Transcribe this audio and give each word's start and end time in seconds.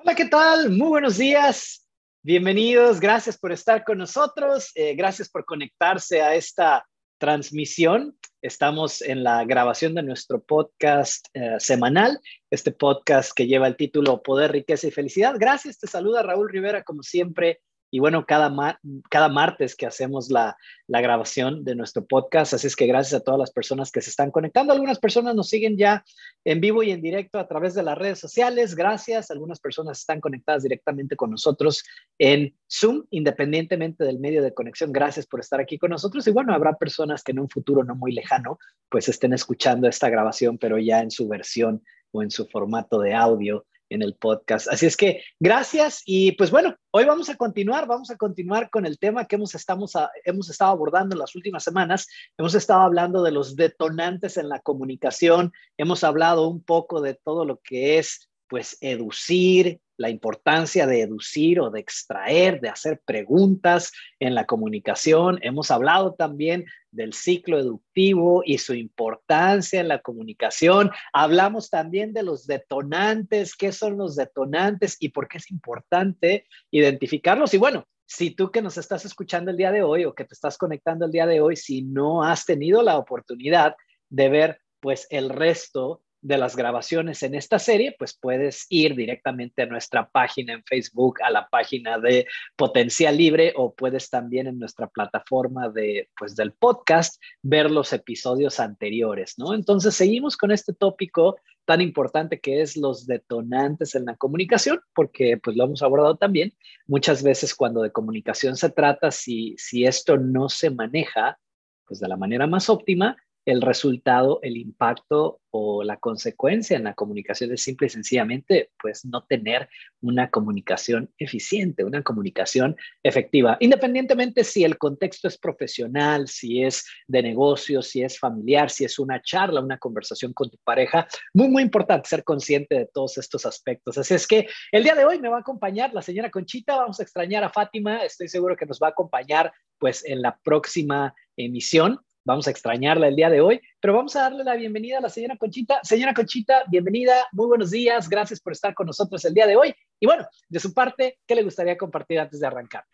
Hola, 0.00 0.14
¿qué 0.14 0.26
tal? 0.26 0.70
Muy 0.70 0.88
buenos 0.90 1.18
días. 1.18 1.84
Bienvenidos. 2.22 3.00
Gracias 3.00 3.36
por 3.36 3.50
estar 3.50 3.82
con 3.82 3.98
nosotros. 3.98 4.70
Eh, 4.76 4.94
gracias 4.94 5.28
por 5.28 5.44
conectarse 5.44 6.22
a 6.22 6.36
esta 6.36 6.86
transmisión. 7.18 8.16
Estamos 8.40 9.02
en 9.02 9.24
la 9.24 9.44
grabación 9.44 9.96
de 9.96 10.04
nuestro 10.04 10.40
podcast 10.40 11.26
eh, 11.34 11.56
semanal, 11.58 12.20
este 12.48 12.70
podcast 12.70 13.32
que 13.34 13.48
lleva 13.48 13.66
el 13.66 13.76
título 13.76 14.22
Poder, 14.22 14.52
Riqueza 14.52 14.86
y 14.86 14.92
Felicidad. 14.92 15.34
Gracias. 15.36 15.80
Te 15.80 15.88
saluda 15.88 16.22
Raúl 16.22 16.48
Rivera, 16.48 16.84
como 16.84 17.02
siempre, 17.02 17.60
y 17.90 18.00
bueno, 18.00 18.26
cada, 18.26 18.78
cada 19.10 19.28
martes 19.28 19.74
que 19.74 19.86
hacemos 19.86 20.30
la, 20.30 20.56
la, 20.86 21.00
grabación 21.00 21.64
de 21.64 21.74
nuestro 21.74 22.04
podcast. 22.04 22.52
Así 22.54 22.66
es 22.66 22.76
que 22.76 22.86
gracias 22.86 23.20
a 23.20 23.24
todas 23.24 23.38
las 23.38 23.50
personas 23.50 23.90
que 23.90 24.02
se 24.02 24.10
están 24.10 24.30
conectando. 24.30 24.72
Algunas 24.72 24.98
personas 24.98 25.34
nos 25.34 25.48
siguen 25.48 25.76
ya 25.78 26.04
en 26.44 26.60
vivo 26.60 26.82
y 26.82 26.90
en 26.90 27.00
directo 27.00 27.38
a 27.38 27.48
través 27.48 27.74
de 27.74 27.82
las 27.82 27.96
redes 27.96 28.18
sociales. 28.18 28.74
Gracias. 28.74 29.30
Algunas 29.30 29.58
personas 29.58 30.00
están 30.00 30.20
conectadas 30.20 30.62
directamente 30.62 31.16
con 31.16 31.30
nosotros 31.30 31.82
en 32.18 32.54
Zoom, 32.70 33.04
independientemente 33.10 34.04
del 34.04 34.18
medio 34.18 34.42
de 34.42 34.52
conexión. 34.52 34.92
Gracias 34.92 35.26
por 35.26 35.40
estar 35.40 35.60
aquí 35.60 35.78
con 35.78 35.90
nosotros. 35.90 36.26
Y 36.26 36.30
bueno, 36.30 36.52
habrá 36.52 36.74
personas 36.74 37.22
que 37.22 37.32
en 37.32 37.40
un 37.40 37.48
futuro 37.48 37.84
no 37.84 37.94
muy 37.94 38.12
lejano, 38.12 38.58
pues 38.90 39.08
estén 39.08 39.32
escuchando 39.32 39.88
esta 39.88 40.10
grabación, 40.10 40.58
pero 40.58 40.78
ya 40.78 41.00
en 41.00 41.10
su 41.10 41.26
versión 41.26 41.82
o 42.12 42.22
en 42.22 42.30
su 42.30 42.46
formato 42.46 43.00
de 43.00 43.14
audio 43.14 43.64
en 43.90 44.02
el 44.02 44.14
podcast. 44.14 44.68
Así 44.68 44.86
es 44.86 44.96
que 44.96 45.22
gracias 45.40 46.02
y 46.04 46.32
pues 46.32 46.50
bueno, 46.50 46.76
hoy 46.90 47.04
vamos 47.04 47.28
a 47.28 47.36
continuar, 47.36 47.86
vamos 47.86 48.10
a 48.10 48.16
continuar 48.16 48.70
con 48.70 48.86
el 48.86 48.98
tema 48.98 49.24
que 49.24 49.36
hemos, 49.36 49.54
estamos 49.54 49.92
hemos 50.24 50.50
estado 50.50 50.72
abordando 50.72 51.14
en 51.14 51.20
las 51.20 51.34
últimas 51.34 51.64
semanas. 51.64 52.06
Hemos 52.36 52.54
estado 52.54 52.82
hablando 52.82 53.22
de 53.22 53.32
los 53.32 53.56
detonantes 53.56 54.36
en 54.36 54.48
la 54.48 54.60
comunicación, 54.60 55.52
hemos 55.76 56.04
hablado 56.04 56.48
un 56.48 56.62
poco 56.62 57.00
de 57.00 57.14
todo 57.14 57.44
lo 57.44 57.60
que 57.60 57.98
es 57.98 58.28
pues 58.48 58.78
educir, 58.80 59.80
la 59.98 60.10
importancia 60.10 60.86
de 60.86 61.02
educir 61.02 61.60
o 61.60 61.70
de 61.70 61.80
extraer, 61.80 62.60
de 62.60 62.68
hacer 62.68 63.00
preguntas 63.04 63.92
en 64.20 64.34
la 64.34 64.46
comunicación. 64.46 65.38
Hemos 65.42 65.70
hablado 65.70 66.14
también 66.14 66.64
del 66.98 67.14
ciclo 67.14 67.58
educativo 67.58 68.42
y 68.44 68.58
su 68.58 68.74
importancia 68.74 69.80
en 69.80 69.88
la 69.88 70.00
comunicación. 70.00 70.90
Hablamos 71.14 71.70
también 71.70 72.12
de 72.12 72.22
los 72.22 72.46
detonantes, 72.46 73.56
qué 73.56 73.72
son 73.72 73.96
los 73.96 74.16
detonantes 74.16 74.96
y 75.00 75.08
por 75.08 75.28
qué 75.28 75.38
es 75.38 75.50
importante 75.50 76.46
identificarlos. 76.70 77.54
Y 77.54 77.58
bueno, 77.58 77.86
si 78.04 78.32
tú 78.32 78.50
que 78.50 78.62
nos 78.62 78.76
estás 78.76 79.04
escuchando 79.04 79.50
el 79.50 79.56
día 79.56 79.70
de 79.70 79.82
hoy 79.82 80.04
o 80.04 80.14
que 80.14 80.24
te 80.24 80.34
estás 80.34 80.58
conectando 80.58 81.06
el 81.06 81.12
día 81.12 81.26
de 81.26 81.40
hoy, 81.40 81.56
si 81.56 81.82
no 81.82 82.24
has 82.24 82.44
tenido 82.44 82.82
la 82.82 82.98
oportunidad 82.98 83.76
de 84.10 84.28
ver 84.28 84.60
pues 84.80 85.06
el 85.10 85.30
resto 85.30 86.02
de 86.20 86.38
las 86.38 86.56
grabaciones 86.56 87.22
en 87.22 87.34
esta 87.34 87.58
serie, 87.58 87.94
pues 87.98 88.18
puedes 88.20 88.66
ir 88.68 88.96
directamente 88.96 89.62
a 89.62 89.66
nuestra 89.66 90.08
página 90.08 90.52
en 90.54 90.64
Facebook, 90.64 91.18
a 91.22 91.30
la 91.30 91.48
página 91.48 91.98
de 91.98 92.26
Potencial 92.56 93.16
Libre 93.16 93.52
o 93.56 93.74
puedes 93.74 94.10
también 94.10 94.46
en 94.46 94.58
nuestra 94.58 94.88
plataforma 94.88 95.68
de, 95.68 96.08
pues, 96.18 96.34
del 96.34 96.52
podcast 96.52 97.22
ver 97.42 97.70
los 97.70 97.92
episodios 97.92 98.60
anteriores, 98.60 99.34
¿no? 99.38 99.54
Entonces 99.54 99.94
seguimos 99.94 100.36
con 100.36 100.50
este 100.50 100.72
tópico 100.72 101.36
tan 101.64 101.80
importante 101.82 102.40
que 102.40 102.62
es 102.62 102.76
los 102.76 103.06
detonantes 103.06 103.94
en 103.94 104.06
la 104.06 104.16
comunicación, 104.16 104.80
porque 104.94 105.36
pues 105.36 105.54
lo 105.54 105.64
hemos 105.64 105.82
abordado 105.82 106.16
también. 106.16 106.54
Muchas 106.86 107.22
veces 107.22 107.54
cuando 107.54 107.82
de 107.82 107.92
comunicación 107.92 108.56
se 108.56 108.70
trata, 108.70 109.10
si, 109.10 109.54
si 109.58 109.84
esto 109.84 110.16
no 110.16 110.48
se 110.48 110.70
maneja 110.70 111.38
pues 111.86 112.00
de 112.00 112.08
la 112.08 112.16
manera 112.16 112.46
más 112.46 112.68
óptima, 112.68 113.16
el 113.48 113.62
resultado, 113.62 114.40
el 114.42 114.58
impacto 114.58 115.40
o 115.50 115.82
la 115.82 115.96
consecuencia 115.96 116.76
en 116.76 116.84
la 116.84 116.92
comunicación 116.92 117.50
es 117.50 117.62
simple 117.62 117.86
y 117.86 117.90
sencillamente, 117.90 118.72
pues 118.78 119.06
no 119.06 119.24
tener 119.24 119.70
una 120.02 120.28
comunicación 120.28 121.10
eficiente, 121.16 121.82
una 121.82 122.02
comunicación 122.02 122.76
efectiva, 123.02 123.56
independientemente 123.60 124.44
si 124.44 124.64
el 124.64 124.76
contexto 124.76 125.28
es 125.28 125.38
profesional, 125.38 126.28
si 126.28 126.62
es 126.62 126.84
de 127.06 127.22
negocio, 127.22 127.80
si 127.80 128.02
es 128.02 128.18
familiar, 128.18 128.68
si 128.68 128.84
es 128.84 128.98
una 128.98 129.22
charla, 129.22 129.62
una 129.62 129.78
conversación 129.78 130.34
con 130.34 130.50
tu 130.50 130.58
pareja. 130.62 131.08
Muy, 131.32 131.48
muy 131.48 131.62
importante 131.62 132.06
ser 132.06 132.24
consciente 132.24 132.74
de 132.74 132.86
todos 132.92 133.16
estos 133.16 133.46
aspectos. 133.46 133.96
Así 133.96 134.12
es 134.12 134.26
que 134.26 134.46
el 134.72 134.84
día 134.84 134.94
de 134.94 135.06
hoy 135.06 135.18
me 135.20 135.30
va 135.30 135.38
a 135.38 135.40
acompañar 135.40 135.94
la 135.94 136.02
señora 136.02 136.30
Conchita, 136.30 136.76
vamos 136.76 137.00
a 137.00 137.02
extrañar 137.02 137.42
a 137.44 137.48
Fátima, 137.48 138.04
estoy 138.04 138.28
seguro 138.28 138.58
que 138.58 138.66
nos 138.66 138.78
va 138.78 138.88
a 138.88 138.90
acompañar 138.90 139.54
pues 139.78 140.04
en 140.04 140.20
la 140.20 140.38
próxima 140.44 141.14
emisión. 141.34 141.98
Vamos 142.28 142.46
a 142.46 142.50
extrañarla 142.50 143.08
el 143.08 143.16
día 143.16 143.30
de 143.30 143.40
hoy, 143.40 143.58
pero 143.80 143.94
vamos 143.94 144.14
a 144.14 144.20
darle 144.20 144.44
la 144.44 144.54
bienvenida 144.54 144.98
a 144.98 145.00
la 145.00 145.08
señora 145.08 145.38
Conchita. 145.38 145.80
Señora 145.82 146.12
Conchita, 146.12 146.62
bienvenida, 146.68 147.26
muy 147.32 147.46
buenos 147.46 147.70
días, 147.70 148.06
gracias 148.06 148.38
por 148.38 148.52
estar 148.52 148.74
con 148.74 148.86
nosotros 148.86 149.24
el 149.24 149.32
día 149.32 149.46
de 149.46 149.56
hoy. 149.56 149.74
Y 149.98 150.04
bueno, 150.04 150.28
de 150.46 150.60
su 150.60 150.74
parte, 150.74 151.18
¿qué 151.26 151.34
le 151.34 151.42
gustaría 151.42 151.78
compartir 151.78 152.20
antes 152.20 152.38
de 152.38 152.46
arrancar? 152.46 152.84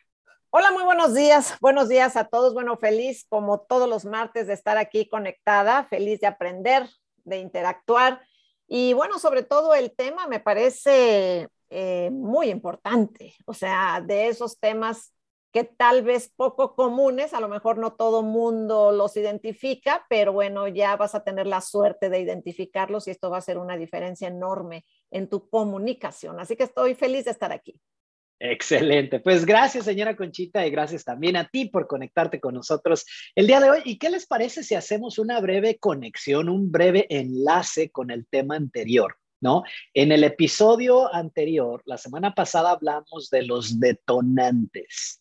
Hola, 0.51 0.71
muy 0.71 0.85
buenos 0.85 1.15
días. 1.15 1.57
Buenos 1.61 1.89
días 1.89 2.15
a 2.15 2.29
todos. 2.29 2.55
Bueno, 2.55 2.77
feliz 2.77 3.27
como 3.29 3.59
todos 3.59 3.89
los 3.89 4.05
martes 4.05 4.47
de 4.47 4.53
estar 4.53 4.79
aquí 4.79 5.09
conectada, 5.09 5.83
feliz 5.83 6.21
de 6.21 6.29
aprender, 6.29 6.89
de 7.25 7.39
interactuar. 7.39 8.21
Y 8.69 8.93
bueno, 8.93 9.19
sobre 9.19 9.43
todo 9.43 9.75
el 9.75 9.91
tema 9.97 10.29
me 10.29 10.39
parece 10.39 11.49
eh, 11.71 12.09
muy 12.13 12.51
importante. 12.51 13.35
O 13.47 13.53
sea, 13.53 14.01
de 14.01 14.29
esos 14.29 14.61
temas 14.61 15.13
que 15.55 15.63
tal 15.63 16.03
vez 16.03 16.33
poco 16.35 16.75
comunes, 16.75 17.33
a 17.33 17.39
lo 17.39 17.49
mejor 17.49 17.79
no 17.79 17.93
todo 17.93 18.25
mundo 18.25 18.91
los 18.91 19.17
identifica, 19.17 20.05
pero 20.11 20.33
bueno, 20.33 20.67
ya 20.67 20.97
vas 20.97 21.15
a 21.15 21.23
tener 21.23 21.47
la 21.47 21.61
suerte 21.61 22.11
de 22.11 22.19
identificarlos 22.19 23.07
y 23.07 23.13
esto 23.13 23.31
va 23.31 23.39
a 23.39 23.41
ser 23.41 23.59
una 23.59 23.77
diferencia 23.77 24.27
enorme 24.27 24.85
en 25.13 25.29
tu 25.29 25.49
comunicación. 25.49 26.41
Así 26.41 26.57
que 26.57 26.65
estoy 26.65 26.97
feliz 26.97 27.27
de 27.27 27.31
estar 27.31 27.53
aquí. 27.53 27.81
Excelente. 28.41 29.21
Pues 29.21 29.47
gracias, 29.47 29.85
señora 29.85 30.17
Conchita, 30.17 30.67
y 30.67 30.71
gracias 30.73 31.05
también 31.05 31.37
a 31.37 31.49
ti 31.49 31.67
por 31.67 31.87
conectarte 31.87 32.41
con 32.41 32.55
nosotros 32.55 33.07
el 33.37 33.47
día 33.47 33.61
de 33.61 33.71
hoy. 33.71 33.83
¿Y 33.85 33.97
qué 33.97 34.11
les 34.11 34.27
parece 34.27 34.65
si 34.65 34.75
hacemos 34.75 35.21
una 35.21 35.41
breve 35.41 35.79
conexión, 35.79 36.49
un 36.49 36.73
breve 36.73 37.07
enlace 37.11 37.93
con 37.93 38.11
el 38.11 38.27
tema 38.27 38.57
anterior? 38.57 39.19
¿No? 39.41 39.63
En 39.93 40.11
el 40.11 40.25
episodio 40.25 41.15
anterior, 41.15 41.83
la 41.85 41.99
semana 41.99 42.35
pasada, 42.35 42.73
hablamos 42.73 43.29
de 43.31 43.43
los 43.43 43.79
detonantes 43.79 45.21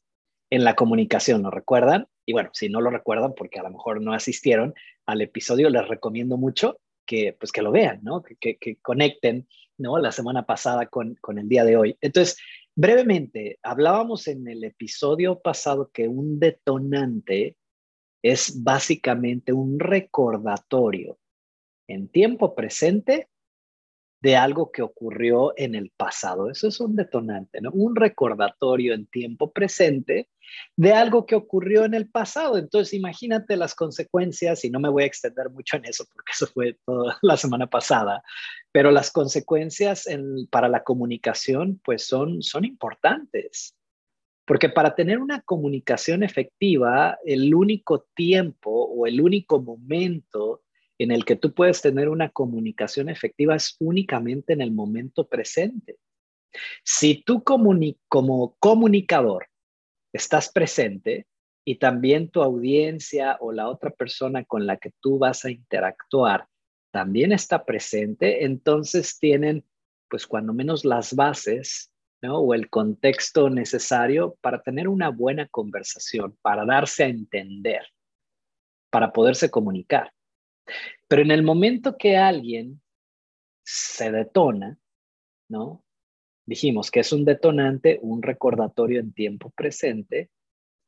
en 0.53 0.63
la 0.63 0.75
comunicación, 0.75 1.41
¿lo 1.41 1.49
recuerdan? 1.49 2.07
Y 2.27 2.33
bueno, 2.33 2.51
si 2.53 2.69
no 2.69 2.79
lo 2.79 2.91
recuerdan, 2.91 3.33
porque 3.35 3.59
a 3.59 3.63
lo 3.63 3.71
mejor 3.71 3.99
no 4.01 4.13
asistieron 4.13 4.75
al 5.07 5.21
episodio, 5.21 5.67
les 5.71 5.87
recomiendo 5.87 6.37
mucho 6.37 6.79
que, 7.07 7.35
pues, 7.39 7.51
que 7.51 7.63
lo 7.63 7.71
vean, 7.71 8.01
¿no? 8.03 8.21
Que, 8.21 8.59
que, 8.59 8.77
conecten, 8.79 9.47
¿no? 9.79 9.97
La 9.97 10.11
semana 10.11 10.45
pasada 10.45 10.85
con, 10.85 11.15
con 11.21 11.39
el 11.39 11.49
día 11.49 11.65
de 11.65 11.75
hoy. 11.75 11.97
Entonces, 12.01 12.37
brevemente, 12.75 13.57
hablábamos 13.63 14.27
en 14.27 14.47
el 14.47 14.63
episodio 14.63 15.39
pasado 15.39 15.89
que 15.91 16.07
un 16.07 16.39
detonante 16.39 17.57
es 18.21 18.61
básicamente 18.61 19.53
un 19.53 19.79
recordatorio 19.79 21.17
en 21.87 22.09
tiempo 22.09 22.53
presente 22.53 23.27
de 24.23 24.37
algo 24.37 24.71
que 24.71 24.81
ocurrió 24.81 25.51
en 25.57 25.75
el 25.75 25.91
pasado. 25.97 26.49
Eso 26.49 26.69
es 26.69 26.79
un 26.79 26.95
detonante, 26.95 27.59
¿no? 27.59 27.71
Un 27.71 27.93
recordatorio 27.93 28.93
en 28.93 29.05
tiempo 29.05 29.51
presente 29.51 30.29
de 30.77 30.93
algo 30.93 31.25
que 31.25 31.35
ocurrió 31.35 31.83
en 31.83 31.93
el 31.93 32.09
pasado. 32.09 32.57
Entonces, 32.57 32.93
imagínate 32.93 33.57
las 33.57 33.75
consecuencias, 33.75 34.63
y 34.63 34.69
no 34.69 34.79
me 34.79 34.87
voy 34.87 35.03
a 35.03 35.07
extender 35.07 35.49
mucho 35.49 35.75
en 35.75 35.83
eso 35.83 36.05
porque 36.13 36.31
eso 36.31 36.47
fue 36.47 36.79
toda 36.85 37.17
la 37.21 37.35
semana 37.35 37.67
pasada, 37.67 38.23
pero 38.71 38.91
las 38.91 39.11
consecuencias 39.11 40.07
para 40.49 40.69
la 40.69 40.85
comunicación, 40.85 41.81
pues 41.83 42.07
son, 42.07 42.41
son 42.41 42.63
importantes. 42.63 43.75
Porque 44.45 44.69
para 44.69 44.95
tener 44.95 45.19
una 45.19 45.41
comunicación 45.41 46.23
efectiva, 46.23 47.17
el 47.25 47.53
único 47.53 48.05
tiempo 48.15 48.71
o 48.71 49.05
el 49.05 49.19
único 49.19 49.61
momento 49.61 50.61
en 51.03 51.11
el 51.11 51.25
que 51.25 51.35
tú 51.35 51.53
puedes 51.53 51.81
tener 51.81 52.09
una 52.09 52.29
comunicación 52.29 53.09
efectiva 53.09 53.55
es 53.55 53.75
únicamente 53.79 54.53
en 54.53 54.61
el 54.61 54.71
momento 54.71 55.27
presente. 55.27 55.97
Si 56.83 57.23
tú 57.23 57.43
como 57.43 58.55
comunicador 58.59 59.47
estás 60.13 60.51
presente 60.51 61.25
y 61.65 61.75
también 61.75 62.29
tu 62.29 62.43
audiencia 62.43 63.37
o 63.39 63.51
la 63.51 63.69
otra 63.69 63.89
persona 63.89 64.43
con 64.43 64.65
la 64.65 64.77
que 64.77 64.91
tú 64.99 65.17
vas 65.17 65.45
a 65.45 65.51
interactuar 65.51 66.47
también 66.91 67.31
está 67.31 67.65
presente, 67.65 68.45
entonces 68.45 69.17
tienen 69.17 69.65
pues 70.09 70.27
cuando 70.27 70.53
menos 70.53 70.85
las 70.85 71.15
bases 71.15 71.91
¿no? 72.21 72.37
o 72.37 72.53
el 72.53 72.69
contexto 72.69 73.49
necesario 73.49 74.37
para 74.41 74.61
tener 74.61 74.87
una 74.87 75.09
buena 75.09 75.47
conversación, 75.47 76.37
para 76.43 76.65
darse 76.65 77.03
a 77.03 77.07
entender, 77.07 77.81
para 78.91 79.11
poderse 79.11 79.49
comunicar. 79.49 80.13
Pero 81.07 81.21
en 81.21 81.31
el 81.31 81.43
momento 81.43 81.97
que 81.97 82.17
alguien 82.17 82.81
se 83.63 84.11
detona, 84.11 84.77
¿no? 85.49 85.83
Dijimos 86.45 86.91
que 86.91 86.99
es 87.01 87.13
un 87.13 87.23
detonante, 87.23 87.99
un 88.01 88.21
recordatorio 88.21 88.99
en 88.99 89.13
tiempo 89.13 89.49
presente 89.51 90.29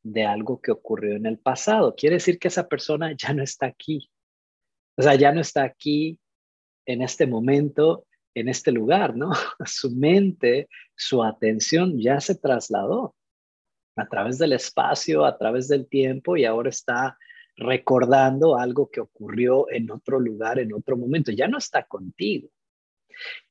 de 0.03 0.25
algo 0.25 0.61
que 0.61 0.71
ocurrió 0.71 1.15
en 1.15 1.25
el 1.25 1.39
pasado. 1.39 1.95
Quiere 1.95 2.17
decir 2.17 2.37
que 2.37 2.49
esa 2.49 2.67
persona 2.67 3.13
ya 3.17 3.33
no 3.33 3.43
está 3.43 3.67
aquí. 3.67 4.09
O 4.97 5.01
sea, 5.01 5.15
ya 5.15 5.31
no 5.31 5.41
está 5.41 5.63
aquí 5.63 6.19
en 6.85 7.01
este 7.01 7.25
momento 7.25 8.05
en 8.35 8.49
este 8.49 8.71
lugar, 8.71 9.15
¿no? 9.15 9.31
Su 9.65 9.91
mente, 9.91 10.67
su 10.95 11.23
atención 11.23 11.99
ya 11.99 12.19
se 12.19 12.35
trasladó 12.35 13.15
a 13.95 14.07
través 14.07 14.37
del 14.37 14.53
espacio, 14.53 15.25
a 15.25 15.37
través 15.37 15.69
del 15.69 15.87
tiempo 15.87 16.35
y 16.35 16.45
ahora 16.45 16.69
está 16.69 17.17
recordando 17.57 18.57
algo 18.57 18.89
que 18.89 19.01
ocurrió 19.01 19.69
en 19.71 19.91
otro 19.91 20.19
lugar, 20.19 20.59
en 20.59 20.73
otro 20.73 20.97
momento. 20.97 21.31
Ya 21.31 21.47
no 21.47 21.57
está 21.57 21.83
contigo. 21.83 22.49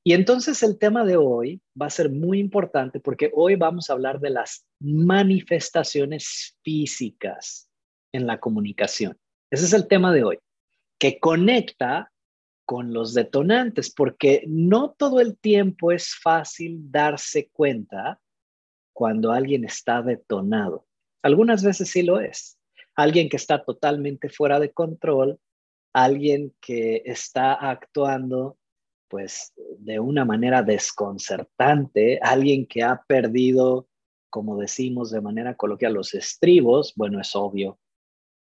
Y 0.03 0.13
entonces 0.13 0.63
el 0.63 0.79
tema 0.79 1.05
de 1.05 1.17
hoy 1.17 1.63
va 1.81 1.87
a 1.87 1.91
ser 1.91 2.11
muy 2.11 2.39
importante 2.39 3.01
porque 3.01 3.31
hoy 3.35 3.57
vamos 3.57 3.89
a 3.89 3.95
hablar 3.95 4.21
de 4.21 4.31
las 4.31 4.67
manifestaciones 4.81 6.59
físicas 6.63 7.71
en 8.13 8.27
la 8.27 8.39
comunicación. 8.39 9.19
Ese 9.51 9.65
es 9.65 9.73
el 9.73 9.89
tema 9.89 10.13
de 10.13 10.25
hoy, 10.25 10.39
que 10.99 11.19
conecta 11.19 12.13
con 12.67 12.93
los 12.93 13.15
detonantes, 13.15 13.93
porque 13.93 14.45
no 14.47 14.93
todo 14.93 15.21
el 15.21 15.37
tiempo 15.39 15.93
es 15.93 16.15
fácil 16.15 16.91
darse 16.91 17.51
cuenta 17.53 18.21
cuando 18.93 19.33
alguien 19.33 19.65
está 19.65 20.03
detonado. 20.03 20.87
Algunas 21.23 21.63
veces 21.63 21.91
sí 21.91 22.03
lo 22.03 22.21
es. 22.21 22.59
Alguien 22.97 23.29
que 23.29 23.37
está 23.37 23.65
totalmente 23.65 24.29
fuera 24.29 24.61
de 24.61 24.73
control, 24.73 25.41
alguien 25.93 26.55
que 26.61 27.03
está 27.05 27.55
actuando 27.55 28.59
pues 29.09 29.53
de 29.79 30.01
una 30.01 30.25
manera 30.25 30.63
desconcertante, 30.63 32.19
alguien 32.21 32.67
que 32.67 32.83
ha 32.83 33.05
perdido, 33.07 33.89
como 34.29 34.59
decimos 34.59 35.11
de 35.13 35.21
manera 35.21 35.55
coloquial, 35.55 35.95
los 35.95 36.15
estribos, 36.15 36.95
bueno, 36.97 37.21
es 37.21 37.37
obvio 37.37 37.79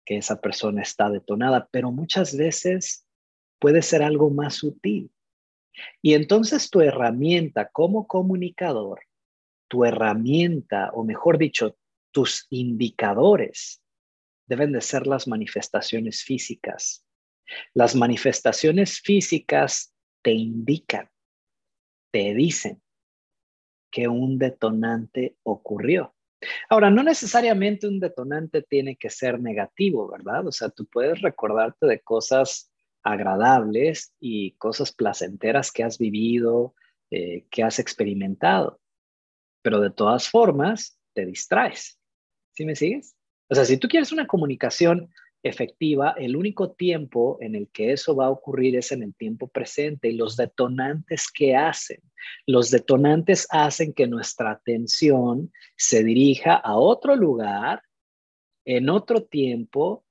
que 0.05 0.17
esa 0.17 0.39
persona 0.39 0.81
está 0.81 1.09
detonada, 1.09 1.67
pero 1.71 1.91
muchas 1.91 2.37
veces 2.37 3.05
puede 3.59 3.81
ser 3.81 4.03
algo 4.03 4.29
más 4.29 4.55
sutil. 4.55 5.11
Y 6.01 6.13
entonces 6.13 6.69
tu 6.69 6.79
herramienta 6.79 7.69
como 7.69 8.07
comunicador, 8.07 9.01
tu 9.67 9.83
herramienta, 9.83 10.91
o 10.93 11.03
mejor 11.03 11.37
dicho, 11.37 11.75
tus 12.11 12.47
indicadores, 12.49 13.81
deben 14.47 14.71
de 14.71 14.81
ser 14.81 15.07
las 15.07 15.27
manifestaciones 15.27 16.23
físicas. 16.23 17.05
Las 17.73 17.95
manifestaciones 17.95 18.99
físicas 18.99 19.93
te 20.21 20.31
indican, 20.31 21.09
te 22.11 22.33
dicen 22.33 22.81
que 23.91 24.07
un 24.07 24.37
detonante 24.37 25.37
ocurrió. 25.43 26.15
Ahora, 26.69 26.89
no 26.89 27.03
necesariamente 27.03 27.87
un 27.87 27.99
detonante 27.99 28.61
tiene 28.61 28.97
que 28.97 29.09
ser 29.09 29.39
negativo, 29.39 30.09
¿verdad? 30.09 30.47
O 30.47 30.51
sea, 30.51 30.69
tú 30.69 30.85
puedes 30.85 31.21
recordarte 31.21 31.85
de 31.85 32.01
cosas 32.01 32.71
agradables 33.03 34.13
y 34.19 34.53
cosas 34.53 34.91
placenteras 34.91 35.71
que 35.71 35.83
has 35.83 35.97
vivido, 35.97 36.73
eh, 37.11 37.45
que 37.49 37.63
has 37.63 37.79
experimentado, 37.79 38.81
pero 39.61 39.79
de 39.79 39.91
todas 39.91 40.29
formas 40.29 40.99
te 41.13 41.25
distraes. 41.25 41.99
¿Sí 42.51 42.65
me 42.65 42.75
sigues? 42.75 43.14
O 43.49 43.55
sea, 43.55 43.65
si 43.65 43.77
tú 43.77 43.87
quieres 43.87 44.11
una 44.11 44.27
comunicación 44.27 45.09
efectiva, 45.43 46.15
el 46.17 46.35
único 46.35 46.71
tiempo 46.71 47.37
en 47.39 47.55
el 47.55 47.69
que 47.69 47.91
eso 47.91 48.15
va 48.15 48.25
a 48.25 48.31
ocurrir 48.31 48.75
es 48.75 48.91
en 48.91 49.03
el 49.03 49.13
tiempo 49.13 49.47
presente 49.47 50.09
y 50.09 50.13
los 50.13 50.35
detonantes 50.35 51.27
que 51.31 51.55
hacen. 51.55 52.01
Los 52.47 52.71
detonantes 52.71 53.47
hacen 53.51 53.93
que 53.93 54.07
nuestra 54.07 54.51
atención 54.51 55.51
se 55.77 56.03
dirija 56.03 56.55
a 56.55 56.75
otro 56.77 57.15
lugar, 57.15 57.83
en 58.65 58.89
otro 58.89 59.23
tiempo, 59.23 60.03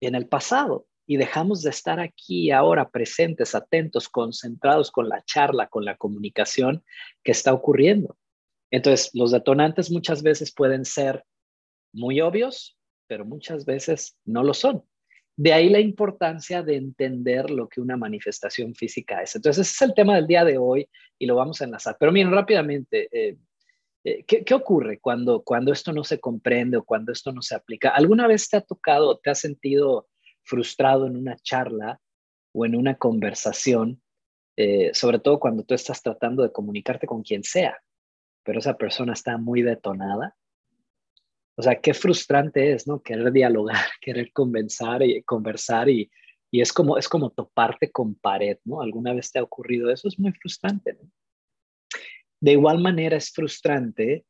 en 0.00 0.14
el 0.14 0.28
pasado. 0.28 0.86
Y 1.06 1.16
dejamos 1.16 1.62
de 1.62 1.70
estar 1.70 2.00
aquí 2.00 2.50
ahora 2.50 2.90
presentes, 2.90 3.54
atentos, 3.54 4.08
concentrados 4.08 4.90
con 4.90 5.08
la 5.08 5.22
charla, 5.24 5.68
con 5.68 5.84
la 5.84 5.96
comunicación 5.96 6.84
que 7.22 7.32
está 7.32 7.54
ocurriendo. 7.54 8.16
Entonces, 8.70 9.10
los 9.14 9.30
detonantes 9.30 9.90
muchas 9.90 10.22
veces 10.22 10.52
pueden 10.52 10.84
ser 10.84 11.24
muy 11.92 12.20
obvios 12.20 12.73
pero 13.06 13.24
muchas 13.24 13.64
veces 13.64 14.18
no 14.24 14.42
lo 14.42 14.54
son. 14.54 14.84
De 15.36 15.52
ahí 15.52 15.68
la 15.68 15.80
importancia 15.80 16.62
de 16.62 16.76
entender 16.76 17.50
lo 17.50 17.68
que 17.68 17.80
una 17.80 17.96
manifestación 17.96 18.74
física 18.74 19.20
es. 19.22 19.34
Entonces, 19.34 19.66
ese 19.66 19.84
es 19.84 19.90
el 19.90 19.94
tema 19.94 20.14
del 20.14 20.28
día 20.28 20.44
de 20.44 20.58
hoy 20.58 20.88
y 21.18 21.26
lo 21.26 21.34
vamos 21.34 21.60
a 21.60 21.64
enlazar. 21.64 21.96
Pero 21.98 22.12
miren, 22.12 22.32
rápidamente, 22.32 23.08
eh, 23.10 23.36
eh, 24.04 24.24
¿qué, 24.24 24.54
ocurre 24.54 25.00
cuando, 25.00 25.42
cuando 25.42 25.72
esto 25.72 25.92
no 25.92 26.04
se 26.04 26.20
comprende 26.20 26.76
o 26.76 26.84
cuando 26.84 27.10
esto 27.10 27.32
no 27.32 27.42
se 27.42 27.56
aplica? 27.56 27.88
¿Alguna 27.88 28.28
vez 28.28 28.48
te 28.48 28.58
ha 28.58 28.60
tocado, 28.60 29.18
te 29.18 29.30
has 29.30 29.40
sentido 29.40 30.08
frustrado 30.42 31.06
en 31.06 31.16
una 31.16 31.36
charla 31.36 32.00
o 32.52 32.64
en 32.64 32.76
una 32.76 32.96
conversación, 32.96 34.02
eh, 34.56 34.90
sobre 34.94 35.18
todo 35.18 35.40
cuando 35.40 35.64
tú 35.64 35.74
estás 35.74 36.00
tratando 36.00 36.44
de 36.44 36.52
comunicarte 36.52 37.06
con 37.06 37.22
quien 37.22 37.42
sea, 37.42 37.82
pero 38.44 38.60
esa 38.60 38.76
persona 38.76 39.14
está 39.14 39.36
muy 39.36 39.62
detonada? 39.62 40.36
O 41.56 41.62
sea, 41.62 41.80
qué 41.80 41.94
frustrante 41.94 42.72
es, 42.72 42.86
¿no? 42.86 43.02
Querer 43.02 43.32
dialogar, 43.32 43.84
querer 44.00 44.32
conversar 44.32 45.02
y 45.02 45.22
conversar 45.22 45.88
y, 45.88 46.10
y 46.50 46.60
es 46.60 46.72
como, 46.72 46.98
es 46.98 47.08
como 47.08 47.30
toparte 47.30 47.90
con 47.90 48.14
pared, 48.16 48.58
¿no? 48.64 48.80
¿Alguna 48.80 49.12
vez 49.12 49.30
te 49.30 49.38
ha 49.38 49.42
ocurrido 49.42 49.90
eso? 49.90 50.08
Es 50.08 50.18
muy 50.18 50.32
frustrante, 50.32 50.94
¿no? 50.94 51.10
De 52.40 52.52
igual 52.52 52.80
manera 52.80 53.16
es 53.16 53.30
frustrante 53.30 54.26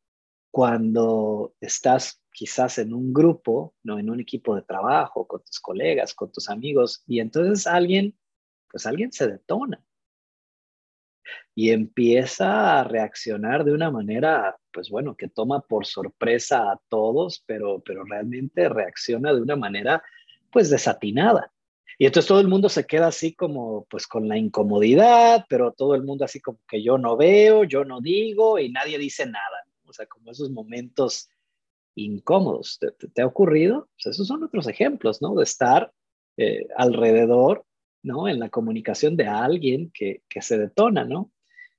cuando 0.50 1.54
estás 1.60 2.22
quizás 2.32 2.78
en 2.78 2.92
un 2.92 3.12
grupo, 3.12 3.74
¿no? 3.82 3.98
En 3.98 4.10
un 4.10 4.20
equipo 4.20 4.54
de 4.54 4.62
trabajo, 4.62 5.26
con 5.26 5.42
tus 5.42 5.58
colegas, 5.58 6.14
con 6.14 6.30
tus 6.30 6.48
amigos, 6.48 7.02
y 7.06 7.20
entonces 7.20 7.66
alguien, 7.66 8.16
pues 8.70 8.86
alguien 8.86 9.10
se 9.10 9.26
detona 9.26 9.84
y 11.54 11.70
empieza 11.70 12.80
a 12.80 12.84
reaccionar 12.84 13.64
de 13.64 13.72
una 13.72 13.90
manera, 13.90 14.56
pues 14.72 14.90
bueno, 14.90 15.16
que 15.16 15.28
toma 15.28 15.60
por 15.60 15.86
sorpresa 15.86 16.72
a 16.72 16.80
todos, 16.88 17.42
pero, 17.46 17.82
pero 17.84 18.04
realmente 18.04 18.68
reacciona 18.68 19.32
de 19.32 19.40
una 19.40 19.56
manera, 19.56 20.02
pues 20.50 20.70
desatinada. 20.70 21.52
Y 21.98 22.06
entonces 22.06 22.28
todo 22.28 22.40
el 22.40 22.48
mundo 22.48 22.68
se 22.68 22.86
queda 22.86 23.06
así 23.06 23.34
como, 23.34 23.86
pues 23.88 24.06
con 24.06 24.28
la 24.28 24.36
incomodidad, 24.36 25.44
pero 25.48 25.72
todo 25.72 25.94
el 25.94 26.02
mundo 26.02 26.24
así 26.24 26.40
como 26.40 26.58
que 26.68 26.82
yo 26.82 26.98
no 26.98 27.16
veo, 27.16 27.64
yo 27.64 27.84
no 27.84 28.00
digo 28.00 28.58
y 28.58 28.70
nadie 28.70 28.98
dice 28.98 29.26
nada. 29.26 29.64
O 29.86 29.92
sea, 29.92 30.06
como 30.06 30.32
esos 30.32 30.50
momentos 30.50 31.28
incómodos. 31.94 32.80
¿Te, 33.14 33.22
ha 33.22 33.26
ocurrido? 33.26 33.88
esos 33.98 34.26
son 34.26 34.42
otros 34.42 34.66
ejemplos, 34.66 35.22
¿no? 35.22 35.34
De 35.34 35.44
estar 35.44 35.92
eh, 36.36 36.66
alrededor, 36.76 37.64
¿no? 38.04 38.28
En 38.28 38.38
la 38.38 38.50
comunicación 38.50 39.16
de 39.16 39.26
alguien 39.26 39.90
que, 39.92 40.22
que 40.28 40.42
se 40.42 40.58
detona, 40.58 41.04
¿no? 41.04 41.32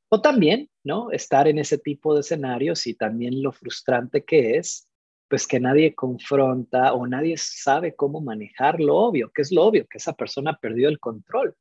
O 0.09 0.21
también, 0.21 0.69
¿no? 0.83 1.11
Estar 1.11 1.47
en 1.47 1.59
ese 1.59 1.77
tipo 1.77 2.13
de 2.13 2.21
escenarios 2.21 2.85
y 2.87 2.95
también 2.95 3.41
lo 3.41 3.51
frustrante 3.51 4.25
que 4.25 4.57
es, 4.57 4.89
pues 5.29 5.47
que 5.47 5.59
nadie 5.59 5.95
confronta 5.95 6.93
o 6.93 7.07
nadie 7.07 7.35
sabe 7.37 7.95
cómo 7.95 8.21
manejar 8.21 8.79
lo 8.79 8.95
obvio, 8.95 9.31
que 9.33 9.43
es 9.43 9.51
lo 9.51 9.63
obvio, 9.63 9.87
que 9.87 9.97
esa 9.97 10.13
persona 10.13 10.57
perdió 10.59 10.89
el 10.89 10.99
control, 10.99 11.55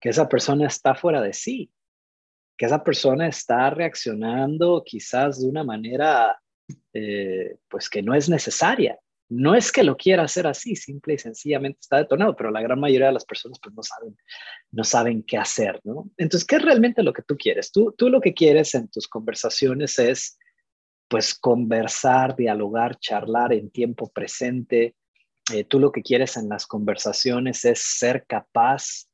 que 0.00 0.10
esa 0.10 0.28
persona 0.28 0.66
está 0.66 0.94
fuera 0.94 1.20
de 1.20 1.32
sí, 1.32 1.70
que 2.56 2.66
esa 2.66 2.82
persona 2.82 3.28
está 3.28 3.70
reaccionando 3.70 4.82
quizás 4.84 5.40
de 5.40 5.48
una 5.48 5.64
manera, 5.64 6.40
eh, 6.92 7.58
pues 7.68 7.90
que 7.90 8.02
no 8.02 8.14
es 8.14 8.28
necesaria, 8.28 8.98
no 9.28 9.54
es 9.54 9.72
que 9.72 9.82
lo 9.82 9.96
quiera 9.96 10.22
hacer 10.22 10.46
así, 10.46 10.76
simple 10.76 11.14
y 11.14 11.18
sencillamente 11.18 11.80
está 11.80 11.98
detonado, 11.98 12.36
pero 12.36 12.50
la 12.50 12.62
gran 12.62 12.78
mayoría 12.78 13.08
de 13.08 13.14
las 13.14 13.24
personas 13.24 13.58
pues 13.60 13.74
no 13.74 13.82
saben, 13.82 14.16
no 14.70 14.84
saben 14.84 15.22
qué 15.22 15.36
hacer, 15.36 15.80
¿no? 15.84 16.10
Entonces, 16.16 16.46
¿qué 16.46 16.56
es 16.56 16.62
realmente 16.62 17.02
lo 17.02 17.12
que 17.12 17.22
tú 17.22 17.36
quieres? 17.36 17.72
Tú, 17.72 17.92
tú 17.96 18.08
lo 18.08 18.20
que 18.20 18.34
quieres 18.34 18.74
en 18.74 18.88
tus 18.88 19.08
conversaciones 19.08 19.98
es 19.98 20.38
pues 21.08 21.34
conversar, 21.34 22.36
dialogar, 22.36 22.98
charlar 22.98 23.52
en 23.52 23.70
tiempo 23.70 24.10
presente. 24.12 24.94
Eh, 25.52 25.64
tú 25.64 25.78
lo 25.78 25.92
que 25.92 26.02
quieres 26.02 26.36
en 26.36 26.48
las 26.48 26.66
conversaciones 26.66 27.64
es 27.64 27.80
ser 27.80 28.24
capaz 28.26 29.06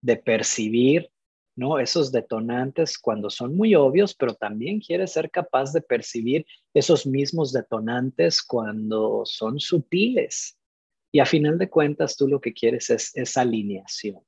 de 0.00 0.16
percibir 0.16 1.10
¿no? 1.58 1.80
Esos 1.80 2.12
detonantes 2.12 2.96
cuando 2.98 3.30
son 3.30 3.56
muy 3.56 3.74
obvios, 3.74 4.14
pero 4.14 4.34
también 4.34 4.78
quieres 4.78 5.12
ser 5.12 5.28
capaz 5.28 5.72
de 5.72 5.80
percibir 5.80 6.46
esos 6.72 7.04
mismos 7.04 7.52
detonantes 7.52 8.42
cuando 8.42 9.22
son 9.24 9.58
sutiles. 9.58 10.56
Y 11.10 11.18
a 11.18 11.26
final 11.26 11.58
de 11.58 11.68
cuentas, 11.68 12.16
tú 12.16 12.28
lo 12.28 12.40
que 12.40 12.52
quieres 12.52 12.90
es 12.90 13.10
esa 13.16 13.40
alineación, 13.40 14.20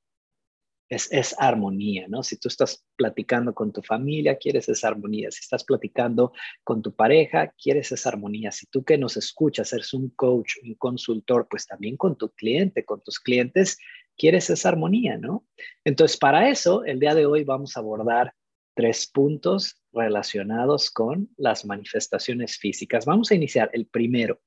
es, 0.89 1.09
es 1.09 1.33
armonía, 1.39 2.05
¿no? 2.09 2.21
Si 2.21 2.35
tú 2.35 2.49
estás 2.49 2.83
platicando 2.97 3.53
con 3.53 3.71
tu 3.71 3.81
familia, 3.81 4.35
quieres 4.35 4.67
esa 4.67 4.89
armonía. 4.89 5.31
Si 5.31 5.39
estás 5.39 5.63
platicando 5.63 6.33
con 6.65 6.81
tu 6.81 6.93
pareja, 6.93 7.53
quieres 7.57 7.93
esa 7.93 8.09
armonía. 8.09 8.51
Si 8.51 8.65
tú 8.65 8.83
que 8.83 8.97
nos 8.97 9.15
escuchas, 9.15 9.71
eres 9.71 9.93
un 9.93 10.09
coach, 10.09 10.55
un 10.63 10.73
consultor, 10.73 11.47
pues 11.49 11.65
también 11.65 11.95
con 11.95 12.17
tu 12.17 12.29
cliente, 12.31 12.83
con 12.83 13.01
tus 13.01 13.21
clientes, 13.21 13.77
quieres 14.17 14.49
esa 14.49 14.69
armonía, 14.69 15.17
¿no? 15.17 15.45
Entonces, 15.83 16.17
para 16.17 16.49
eso, 16.49 16.85
el 16.85 16.99
día 16.99 17.15
de 17.15 17.25
hoy 17.25 17.43
vamos 17.43 17.75
a 17.75 17.79
abordar 17.79 18.33
tres 18.75 19.07
puntos 19.07 19.81
relacionados 19.91 20.91
con 20.91 21.29
las 21.37 21.65
manifestaciones 21.65 22.57
físicas. 22.57 23.05
Vamos 23.05 23.31
a 23.31 23.35
iniciar 23.35 23.69
el 23.73 23.87
primero. 23.87 24.39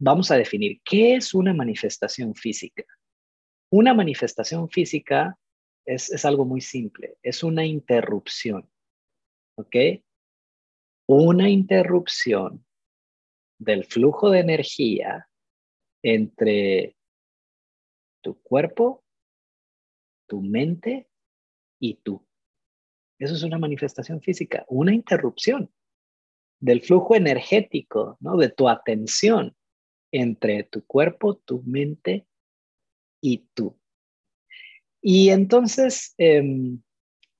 Vamos 0.00 0.30
a 0.30 0.36
definir 0.36 0.80
qué 0.84 1.14
es 1.14 1.34
una 1.34 1.54
manifestación 1.54 2.34
física. 2.34 2.84
Una 3.70 3.94
manifestación 3.94 4.68
física 4.68 5.38
es, 5.84 6.10
es 6.10 6.24
algo 6.24 6.44
muy 6.44 6.60
simple, 6.60 7.16
es 7.22 7.42
una 7.42 7.64
interrupción, 7.64 8.68
¿ok? 9.56 9.76
Una 11.08 11.48
interrupción 11.48 12.64
del 13.58 13.84
flujo 13.84 14.30
de 14.30 14.40
energía 14.40 15.28
entre 16.02 16.96
tu 18.22 18.40
cuerpo, 18.40 19.04
tu 20.26 20.40
mente 20.40 21.08
y 21.78 21.94
tú. 21.96 22.26
Eso 23.18 23.34
es 23.34 23.42
una 23.42 23.58
manifestación 23.58 24.20
física, 24.20 24.64
una 24.68 24.94
interrupción 24.94 25.70
del 26.60 26.80
flujo 26.80 27.14
energético, 27.14 28.16
¿no? 28.20 28.36
De 28.36 28.48
tu 28.48 28.68
atención 28.68 29.54
entre 30.12 30.64
tu 30.64 30.84
cuerpo, 30.86 31.36
tu 31.36 31.62
mente 31.64 32.26
y 33.20 33.48
tú. 33.54 33.78
Y 35.00 35.30
entonces 35.30 36.14
em, 36.18 36.80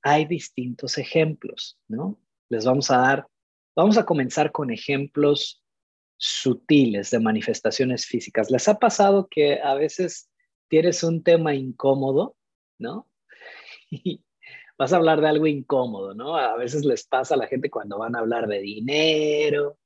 hay 0.03 0.25
distintos 0.27 0.99
ejemplos, 0.99 1.79
¿no? 1.89 2.21
Les 2.49 2.65
vamos 2.65 2.91
a 2.91 2.99
dar, 2.99 3.29
vamos 3.77 3.97
a 3.97 4.05
comenzar 4.05 4.51
con 4.51 4.71
ejemplos 4.71 5.63
sutiles 6.17 7.11
de 7.11 7.21
manifestaciones 7.21 8.07
físicas. 8.07 8.51
¿Les 8.51 8.69
ha 8.69 8.79
pasado 8.79 9.29
que 9.29 9.61
a 9.61 9.75
veces 9.75 10.32
tienes 10.73 11.05
un 11.05 11.23
tema 11.23 11.55
incómodo, 11.55 12.35
¿no? 12.79 13.07
Vas 14.79 14.95
a 14.95 14.97
hablar 14.97 15.21
de 15.21 15.29
algo 15.29 15.47
incómodo, 15.47 16.15
¿no? 16.15 16.35
A 16.35 16.57
veces 16.57 16.87
les 16.87 17.07
pasa 17.07 17.35
a 17.35 17.37
la 17.37 17.47
gente 17.47 17.69
cuando 17.69 17.99
van 17.99 18.17
a 18.17 18.21
hablar 18.21 18.49
de 18.49 18.59
dinero, 18.61 19.77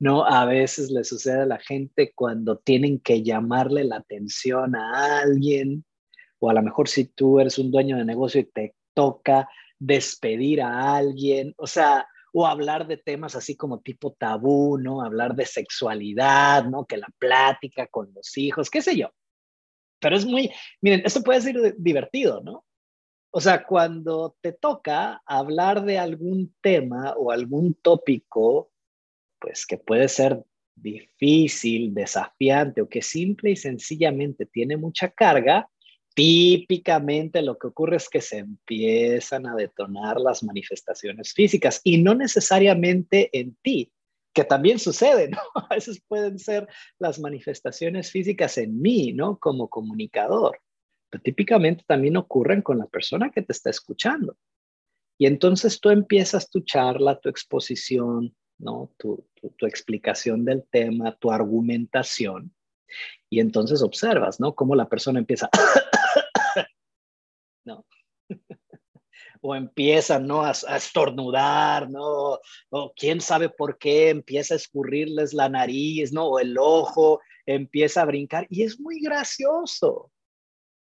¿no? 0.00 0.24
A 0.24 0.44
veces 0.44 0.90
le 0.90 1.04
sucede 1.04 1.42
a 1.42 1.46
la 1.46 1.60
gente 1.60 2.12
cuando 2.12 2.58
tienen 2.58 2.98
que 2.98 3.22
llamarle 3.22 3.84
la 3.84 3.98
atención 3.98 4.74
a 4.74 5.20
alguien, 5.20 5.84
o 6.40 6.50
a 6.50 6.54
lo 6.54 6.62
mejor 6.62 6.88
si 6.88 7.04
tú 7.04 7.38
eres 7.38 7.56
un 7.60 7.70
dueño 7.70 7.96
de 7.96 8.04
negocio 8.04 8.40
y 8.40 8.46
te 8.46 8.74
toca 8.94 9.48
despedir 9.78 10.60
a 10.60 10.96
alguien, 10.96 11.54
o 11.56 11.68
sea, 11.68 12.08
o 12.32 12.48
hablar 12.48 12.88
de 12.88 12.96
temas 12.96 13.36
así 13.36 13.54
como 13.54 13.78
tipo 13.78 14.12
tabú, 14.18 14.76
¿no? 14.76 15.02
Hablar 15.02 15.36
de 15.36 15.46
sexualidad, 15.46 16.64
¿no? 16.64 16.84
Que 16.84 16.96
la 16.96 17.08
plática 17.16 17.86
con 17.86 18.12
los 18.12 18.36
hijos, 18.36 18.70
qué 18.70 18.82
sé 18.82 18.96
yo. 18.96 19.12
Pero 20.00 20.16
es 20.16 20.26
muy, 20.26 20.50
miren, 20.80 21.02
esto 21.04 21.22
puede 21.22 21.40
ser 21.40 21.74
divertido, 21.78 22.42
¿no? 22.42 22.64
O 23.30 23.40
sea, 23.40 23.64
cuando 23.64 24.36
te 24.40 24.52
toca 24.52 25.22
hablar 25.26 25.84
de 25.84 25.98
algún 25.98 26.54
tema 26.62 27.14
o 27.18 27.30
algún 27.30 27.74
tópico 27.74 28.70
pues 29.38 29.66
que 29.66 29.78
puede 29.78 30.08
ser 30.08 30.42
difícil, 30.74 31.94
desafiante 31.94 32.82
o 32.82 32.88
que 32.88 33.02
simple 33.02 33.50
y 33.50 33.56
sencillamente 33.56 34.46
tiene 34.46 34.76
mucha 34.76 35.10
carga, 35.10 35.68
típicamente 36.14 37.42
lo 37.42 37.58
que 37.58 37.68
ocurre 37.68 37.96
es 37.96 38.08
que 38.08 38.20
se 38.20 38.38
empiezan 38.38 39.46
a 39.46 39.54
detonar 39.54 40.20
las 40.20 40.42
manifestaciones 40.42 41.32
físicas 41.32 41.80
y 41.84 41.98
no 41.98 42.14
necesariamente 42.14 43.30
en 43.38 43.56
ti, 43.62 43.92
que 44.36 44.44
también 44.44 44.78
sucede, 44.78 45.30
¿no? 45.30 45.38
A 45.54 45.74
veces 45.74 46.02
pueden 46.06 46.38
ser 46.38 46.68
las 46.98 47.18
manifestaciones 47.18 48.10
físicas 48.10 48.58
en 48.58 48.82
mí, 48.82 49.14
¿no? 49.14 49.38
Como 49.38 49.70
comunicador, 49.70 50.60
pero 51.08 51.22
típicamente 51.22 51.84
también 51.86 52.18
ocurren 52.18 52.60
con 52.60 52.76
la 52.76 52.86
persona 52.86 53.30
que 53.30 53.40
te 53.40 53.54
está 53.54 53.70
escuchando. 53.70 54.36
Y 55.18 55.24
entonces 55.24 55.80
tú 55.80 55.88
empiezas 55.88 56.50
tu 56.50 56.60
charla, 56.60 57.18
tu 57.18 57.30
exposición, 57.30 58.36
¿no? 58.58 58.92
Tu, 58.98 59.26
explicación 59.62 60.44
del 60.44 60.64
tema, 60.70 61.16
tu 61.16 61.30
argumentación. 61.30 62.54
Y 63.30 63.40
entonces 63.40 63.82
observas, 63.82 64.38
¿no? 64.38 64.54
Cómo 64.54 64.74
la 64.74 64.90
persona 64.90 65.18
empieza, 65.18 65.48
¿no? 67.64 67.86
O 69.40 69.54
empieza, 69.54 70.18
¿no? 70.18 70.42
A, 70.42 70.50
estornudar, 70.50 71.90
¿no? 71.90 72.38
O 72.70 72.92
quién 72.96 73.20
sabe 73.20 73.48
por 73.48 73.78
qué 73.78 74.10
empieza 74.10 74.54
a 74.54 74.58
escurrirles 74.58 75.34
la 75.34 75.48
nariz, 75.48 76.12
¿no? 76.12 76.26
O 76.26 76.38
el 76.38 76.56
ojo 76.58 77.20
empieza 77.46 78.02
a 78.02 78.06
brincar. 78.06 78.46
Y 78.50 78.62
es 78.62 78.80
muy 78.80 79.00
gracioso. 79.00 80.10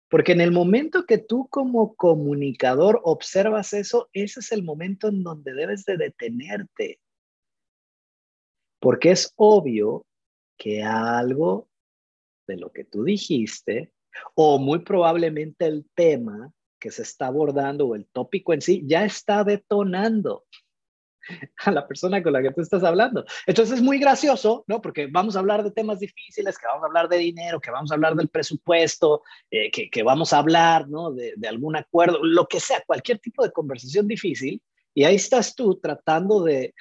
Porque 0.09 0.31
en 0.31 0.41
el 0.41 0.51
momento 0.51 1.05
que 1.05 1.17
tú 1.17 1.47
como 1.49 1.95
comunicador 1.95 3.01
observas 3.03 3.73
eso, 3.73 4.09
ese 4.13 4.39
es 4.39 4.51
el 4.51 4.63
momento 4.63 5.09
en 5.09 5.21
donde 5.23 5.53
debes 5.53 5.83
de 5.83 5.97
detenerte 5.97 6.99
porque 8.79 9.11
es 9.11 9.33
obvio 9.35 10.05
que 10.57 10.83
algo 10.83 11.69
de 12.47 12.57
lo 12.57 12.71
que 12.71 12.83
tú 12.83 13.03
dijiste, 13.03 13.91
o 14.35 14.57
muy 14.57 14.79
probablemente 14.79 15.65
el 15.65 15.85
tema 15.93 16.53
que 16.79 16.91
se 16.91 17.01
está 17.01 17.27
abordando 17.27 17.87
o 17.87 17.95
el 17.95 18.05
tópico 18.07 18.53
en 18.53 18.61
sí, 18.61 18.83
ya 18.85 19.05
está 19.05 19.43
detonando 19.43 20.45
a 21.65 21.71
la 21.71 21.87
persona 21.87 22.21
con 22.23 22.33
la 22.33 22.41
que 22.41 22.51
tú 22.51 22.61
estás 22.61 22.83
hablando. 22.83 23.25
Entonces 23.45 23.77
es 23.77 23.83
muy 23.83 23.99
gracioso, 23.99 24.63
¿no? 24.67 24.81
Porque 24.81 25.07
vamos 25.07 25.35
a 25.35 25.39
hablar 25.39 25.63
de 25.63 25.71
temas 25.71 25.99
difíciles, 25.99 26.57
que 26.57 26.67
vamos 26.67 26.83
a 26.83 26.87
hablar 26.87 27.09
de 27.09 27.17
dinero, 27.17 27.59
que 27.59 27.71
vamos 27.71 27.91
a 27.91 27.95
hablar 27.95 28.15
del 28.15 28.29
presupuesto, 28.29 29.23
eh, 29.51 29.69
que, 29.71 30.03
vamos 30.03 30.33
a 30.33 30.39
hablar, 30.39 30.87
¿no? 30.87 31.11
De, 31.11 31.33
de 31.35 31.47
algún 31.47 31.75
acuerdo, 31.75 32.19
lo 32.23 32.47
que 32.47 32.59
sea, 32.59 32.83
cualquier 32.85 33.19
tipo 33.19 33.43
de 33.43 33.51
conversación 33.51 34.07
difícil. 34.07 34.61
Y 34.93 35.03
ahí 35.03 35.15
estás 35.15 35.53
tú 35.53 35.79
tratando 35.79 36.43
de, 36.43 36.73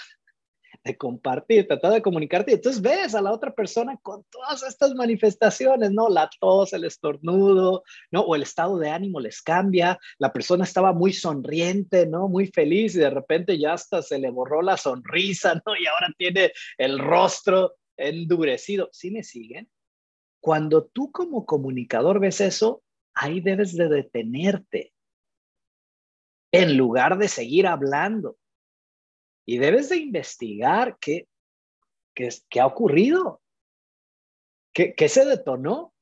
de 0.87 0.97
compartir, 0.97 1.67
tratar 1.67 1.93
de 1.93 2.03
comunicarte. 2.03 2.53
Entonces 2.53 2.81
ves 2.81 3.15
a 3.17 3.21
la 3.21 3.33
otra 3.33 3.53
persona 3.53 3.99
con 4.03 4.25
todas 4.31 4.63
estas 4.63 4.95
manifestaciones, 4.95 5.91
¿no? 5.91 6.09
La 6.09 6.31
tos, 6.41 6.73
el 6.73 6.85
estornudo, 6.85 7.83
¿no? 8.13 8.21
O 8.21 8.37
el 8.37 8.43
estado 8.43 8.79
de 8.79 8.91
ánimo 8.91 9.19
les 9.19 9.43
cambia. 9.43 9.99
La 10.19 10.33
persona 10.33 10.63
estaba 10.63 10.93
muy 10.93 11.13
sonriente, 11.13 12.07
¿no? 12.07 12.29
Muy 12.29 12.47
feliz 12.47 12.95
y 12.95 13.01
de 13.01 13.11
repente 13.11 13.59
ya 13.59 13.73
hasta 13.73 14.01
se 14.01 14.21
le 14.21 14.31
borró 14.31 14.63
la 14.63 14.77
sonrisa, 14.77 15.55
¿no? 15.67 15.75
Y 15.77 15.87
ahora 15.87 16.15
tiene 16.17 16.53
el 16.79 17.01
rostro 17.01 17.75
endurecido. 17.97 18.89
¿Sí 18.93 19.11
me 19.11 19.25
siguen? 19.25 19.69
Cuando 20.41 20.85
tú 20.85 21.11
como 21.11 21.47
comunicador 21.47 22.21
ves 22.21 22.41
eso, 22.41 22.85
ahí 23.13 23.41
debes 23.41 23.77
de 23.77 23.89
detenerte 23.89 24.93
en 26.53 26.77
lugar 26.77 27.19
de 27.19 27.27
seguir 27.27 27.67
hablando 27.67 28.37
y 29.47 29.59
debes 29.59 29.89
de 29.89 29.97
investigar 29.97 30.99
qué, 31.01 31.29
qué, 32.15 32.29
qué 32.51 32.61
ha 32.61 32.67
ocurrido, 32.67 33.41
qué, 34.75 34.95
qué 34.95 35.09
se 35.09 35.25
detonó 35.25 35.95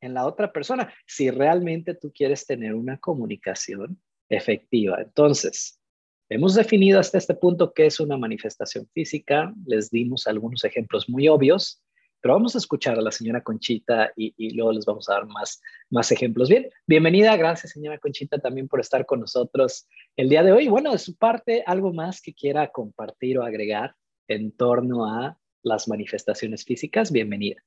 en 0.00 0.14
la 0.14 0.26
otra 0.26 0.52
persona, 0.52 0.94
si 1.06 1.30
realmente 1.30 1.94
tú 1.94 2.12
quieres 2.12 2.46
tener 2.46 2.74
una 2.74 2.98
comunicación 2.98 4.00
efectiva. 4.28 5.00
Entonces, 5.00 5.80
hemos 6.28 6.54
definido 6.54 7.00
hasta 7.00 7.18
este 7.18 7.34
punto 7.34 7.72
qué 7.72 7.86
es 7.86 7.98
una 7.98 8.16
manifestación 8.16 8.86
física, 8.94 9.52
les 9.66 9.90
dimos 9.90 10.26
algunos 10.26 10.62
ejemplos 10.64 11.08
muy 11.08 11.26
obvios, 11.26 11.82
pero 12.20 12.34
vamos 12.34 12.54
a 12.54 12.58
escuchar 12.58 12.98
a 12.98 13.02
la 13.02 13.12
señora 13.12 13.42
Conchita 13.42 14.12
y, 14.16 14.54
luego 14.54 14.72
les 14.72 14.84
vamos 14.84 15.08
a 15.08 15.14
dar 15.14 15.26
más, 15.26 15.60
más 15.90 16.10
ejemplos. 16.10 16.48
Bien, 16.48 16.68
bienvenida, 16.86 17.36
gracias 17.36 17.72
señora 17.72 17.98
Conchita 17.98 18.38
también 18.38 18.68
por 18.68 18.80
estar 18.80 19.06
con 19.06 19.20
nosotros 19.20 19.86
el 20.16 20.28
día 20.28 20.42
de 20.42 20.52
hoy. 20.52 20.68
Bueno, 20.68 20.92
de 20.92 20.98
su 20.98 21.16
parte, 21.16 21.62
algo 21.66 21.92
más 21.92 22.20
que 22.20 22.34
quiera 22.34 22.68
compartir 22.68 23.38
o 23.38 23.44
agregar 23.44 23.94
en 24.26 24.52
torno 24.52 25.06
a 25.06 25.38
las 25.62 25.88
manifestaciones 25.88 26.64
físicas, 26.64 27.12
bienvenida. 27.12 27.62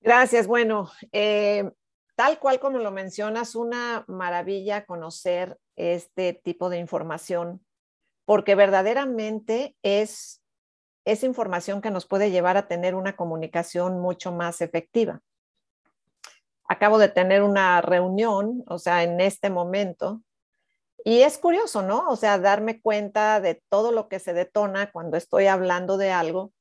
Gracias, 0.00 0.46
bueno, 0.46 0.90
eh, 1.12 1.70
tal 2.16 2.38
cual 2.38 2.58
como 2.58 2.78
lo 2.78 2.90
mencionas, 2.90 3.54
una 3.54 4.04
maravilla 4.08 4.86
conocer 4.86 5.58
este 5.76 6.32
tipo 6.32 6.70
de 6.70 6.78
información, 6.78 7.64
porque 8.24 8.54
verdaderamente 8.54 9.76
es 9.82 10.39
es 11.04 11.24
información 11.24 11.80
que 11.80 11.90
nos 11.90 12.06
puede 12.06 12.30
llevar 12.30 12.56
a 12.56 12.68
tener 12.68 12.94
una 12.94 13.16
comunicación 13.16 14.00
mucho 14.00 14.32
más 14.32 14.60
efectiva. 14.60 15.20
Acabo 16.68 16.98
de 16.98 17.08
tener 17.08 17.42
una 17.42 17.80
reunión, 17.80 18.62
o 18.68 18.78
sea, 18.78 19.02
en 19.02 19.20
este 19.20 19.50
momento, 19.50 20.22
y 21.04 21.22
es 21.22 21.38
curioso, 21.38 21.82
¿no? 21.82 22.08
O 22.08 22.16
sea, 22.16 22.38
darme 22.38 22.80
cuenta 22.80 23.40
de 23.40 23.62
todo 23.68 23.90
lo 23.92 24.08
que 24.08 24.18
se 24.18 24.34
detona 24.34 24.90
cuando 24.92 25.16
estoy 25.16 25.46
hablando 25.46 25.96
de 25.96 26.10
algo. 26.10 26.52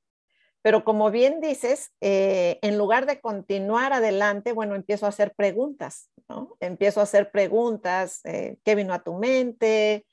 Pero 0.61 0.83
como 0.83 1.09
bien 1.11 1.39
dices, 1.39 1.91
eh, 2.01 2.59
en 2.61 2.77
lugar 2.77 3.05
de 3.05 3.21
continuar 3.21 3.93
adelante, 3.93 4.51
bueno, 4.51 4.75
empiezo 4.75 5.05
a 5.05 5.09
hacer 5.09 5.33
preguntas, 5.35 6.09
¿no? 6.27 6.57
Empiezo 6.59 6.99
a 6.99 7.03
hacer 7.03 7.31
preguntas, 7.31 8.21
eh, 8.25 8.57
¿qué 8.63 8.75
vino 8.75 8.93
a 8.93 9.03
tu 9.03 9.13
mente? 9.15 10.05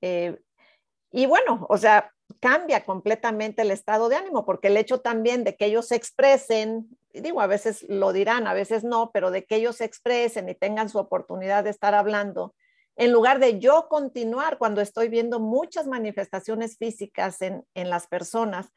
Eh, 0.00 0.38
y 1.10 1.26
bueno, 1.26 1.66
o 1.68 1.78
sea, 1.78 2.12
cambia 2.40 2.84
completamente 2.84 3.62
el 3.62 3.70
estado 3.70 4.08
de 4.08 4.16
ánimo, 4.16 4.44
porque 4.44 4.68
el 4.68 4.76
hecho 4.76 5.00
también 5.00 5.44
de 5.44 5.56
que 5.56 5.66
ellos 5.66 5.88
se 5.88 5.96
expresen, 5.96 6.88
digo, 7.12 7.40
a 7.40 7.46
veces 7.46 7.84
lo 7.88 8.12
dirán, 8.12 8.46
a 8.46 8.54
veces 8.54 8.84
no, 8.84 9.10
pero 9.12 9.30
de 9.30 9.44
que 9.44 9.56
ellos 9.56 9.76
se 9.76 9.84
expresen 9.84 10.48
y 10.48 10.54
tengan 10.54 10.88
su 10.88 10.98
oportunidad 10.98 11.64
de 11.64 11.70
estar 11.70 11.94
hablando, 11.94 12.54
en 12.96 13.12
lugar 13.12 13.40
de 13.40 13.58
yo 13.58 13.88
continuar 13.88 14.58
cuando 14.58 14.80
estoy 14.80 15.08
viendo 15.08 15.40
muchas 15.40 15.86
manifestaciones 15.86 16.76
físicas 16.78 17.42
en, 17.42 17.64
en 17.74 17.90
las 17.90 18.06
personas, 18.06 18.72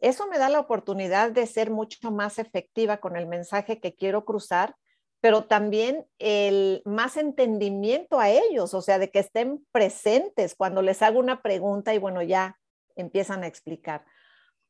eso 0.00 0.26
me 0.28 0.38
da 0.38 0.48
la 0.48 0.60
oportunidad 0.60 1.32
de 1.32 1.46
ser 1.46 1.70
mucho 1.70 2.10
más 2.10 2.38
efectiva 2.38 2.98
con 2.98 3.16
el 3.16 3.26
mensaje 3.26 3.80
que 3.80 3.94
quiero 3.94 4.24
cruzar, 4.24 4.74
pero 5.20 5.44
también 5.44 6.06
el 6.18 6.82
más 6.84 7.16
entendimiento 7.16 8.20
a 8.20 8.30
ellos, 8.30 8.72
o 8.74 8.82
sea, 8.82 8.98
de 8.98 9.10
que 9.10 9.18
estén 9.18 9.66
presentes 9.72 10.54
cuando 10.54 10.80
les 10.82 11.02
hago 11.02 11.18
una 11.18 11.42
pregunta 11.42 11.92
y 11.92 11.98
bueno, 11.98 12.22
ya 12.22 12.57
empiezan 13.00 13.42
a 13.42 13.46
explicar. 13.46 14.04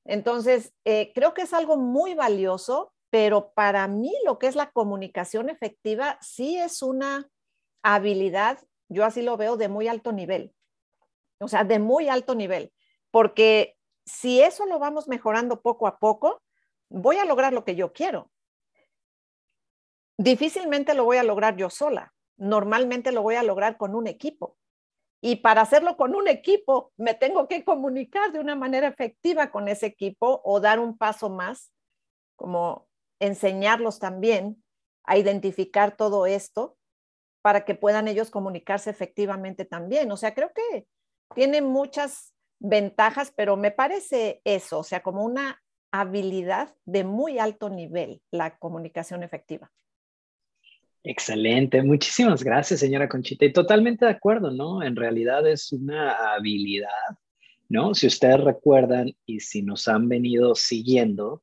Entonces, 0.05 0.75
eh, 0.85 1.13
creo 1.15 1.35
que 1.35 1.43
es 1.43 1.53
algo 1.53 1.77
muy 1.77 2.15
valioso, 2.15 2.93
pero 3.11 3.53
para 3.53 3.87
mí 3.89 4.13
lo 4.25 4.39
que 4.39 4.47
es 4.47 4.57
la 4.57 4.71
comunicación 4.71 5.51
efectiva 5.51 6.19
sí 6.21 6.59
es 6.59 6.83
una 6.83 7.29
habilidad, 7.83 8.59
yo 8.89 9.05
así 9.05 9.23
lo 9.23 9.37
veo, 9.37 9.57
de 9.57 9.69
muy 9.69 9.89
alto 9.89 10.13
nivel. 10.13 10.55
O 11.41 11.49
sea, 11.49 11.65
de 11.65 11.79
muy 11.79 12.09
alto 12.09 12.35
nivel, 12.35 12.73
porque 13.11 13.77
si 14.05 14.41
eso 14.43 14.67
lo 14.67 14.79
vamos 14.79 15.09
mejorando 15.09 15.61
poco 15.61 15.87
a 15.87 15.99
poco, 15.99 16.43
voy 16.89 17.17
a 17.17 17.25
lograr 17.25 17.53
lo 17.53 17.65
que 17.65 17.77
yo 17.77 17.93
quiero. 17.93 18.31
Difícilmente 20.17 20.95
lo 20.95 21.05
voy 21.05 21.19
a 21.19 21.23
lograr 21.23 21.57
yo 21.57 21.71
sola. 21.71 22.13
Normalmente 22.37 23.13
lo 23.13 23.23
voy 23.23 23.37
a 23.37 23.43
lograr 23.43 23.77
con 23.77 23.95
un 23.95 24.07
equipo. 24.07 24.58
Y 25.21 25.37
para 25.37 25.63
hacerlo 25.63 25.97
con 25.97 26.15
un 26.15 26.29
equipo, 26.29 26.93
me 26.97 27.15
tengo 27.15 27.49
que 27.49 27.65
comunicar 27.65 28.33
de 28.33 28.39
una 28.39 28.55
manera 28.55 28.87
efectiva 28.87 29.51
con 29.51 29.69
ese 29.69 29.87
equipo 29.87 30.41
o 30.45 30.61
dar 30.61 30.79
un 30.79 30.97
paso 30.97 31.29
más, 31.29 31.73
como 32.37 32.89
enseñarlos 33.21 33.99
también 33.99 34.63
a 35.05 35.17
identificar 35.17 35.97
todo 35.97 36.27
esto 36.27 36.77
para 37.43 37.65
que 37.65 37.75
puedan 37.75 38.09
ellos 38.09 38.31
comunicarse 38.31 38.91
efectivamente 38.91 39.65
también. 39.65 40.11
O 40.13 40.17
sea, 40.17 40.35
creo 40.35 40.53
que 40.53 40.87
tiene 41.35 41.63
muchas 41.63 42.35
ventajas, 42.61 43.33
pero 43.37 43.57
me 43.57 43.71
parece 43.71 44.41
eso, 44.45 44.81
o 44.81 44.85
sea, 44.85 45.03
como 45.03 45.25
una 45.25 45.61
habilidad 45.91 46.75
de 46.85 47.05
muy 47.05 47.39
alto 47.39 47.71
nivel, 47.71 48.23
la 48.31 48.59
comunicación 48.59 49.23
efectiva. 49.23 49.73
Excelente, 51.05 51.83
muchísimas 51.83 52.43
gracias, 52.43 52.81
señora 52.81 53.09
Conchita. 53.09 53.45
Y 53.45 53.53
totalmente 53.53 54.05
de 54.05 54.11
acuerdo, 54.11 54.51
¿no? 54.51 54.83
En 54.83 54.97
realidad 54.97 55.47
es 55.47 55.73
una 55.73 56.35
habilidad, 56.35 56.89
¿no? 57.69 57.95
Si 57.95 58.07
ustedes 58.07 58.41
recuerdan 58.41 59.15
y 59.25 59.41
si 59.41 59.63
nos 59.63 59.89
han 59.89 60.09
venido 60.09 60.55
siguiendo 60.55 61.43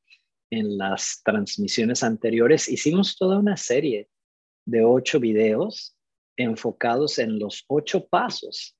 en 0.51 0.77
las 0.77 1.21
transmisiones 1.24 2.03
anteriores, 2.03 2.69
hicimos 2.69 3.17
toda 3.17 3.39
una 3.39 3.57
serie 3.57 4.09
de 4.65 4.83
ocho 4.83 5.19
videos 5.19 5.95
enfocados 6.38 7.17
en 7.19 7.39
los 7.39 7.63
ocho 7.67 8.07
pasos 8.07 8.75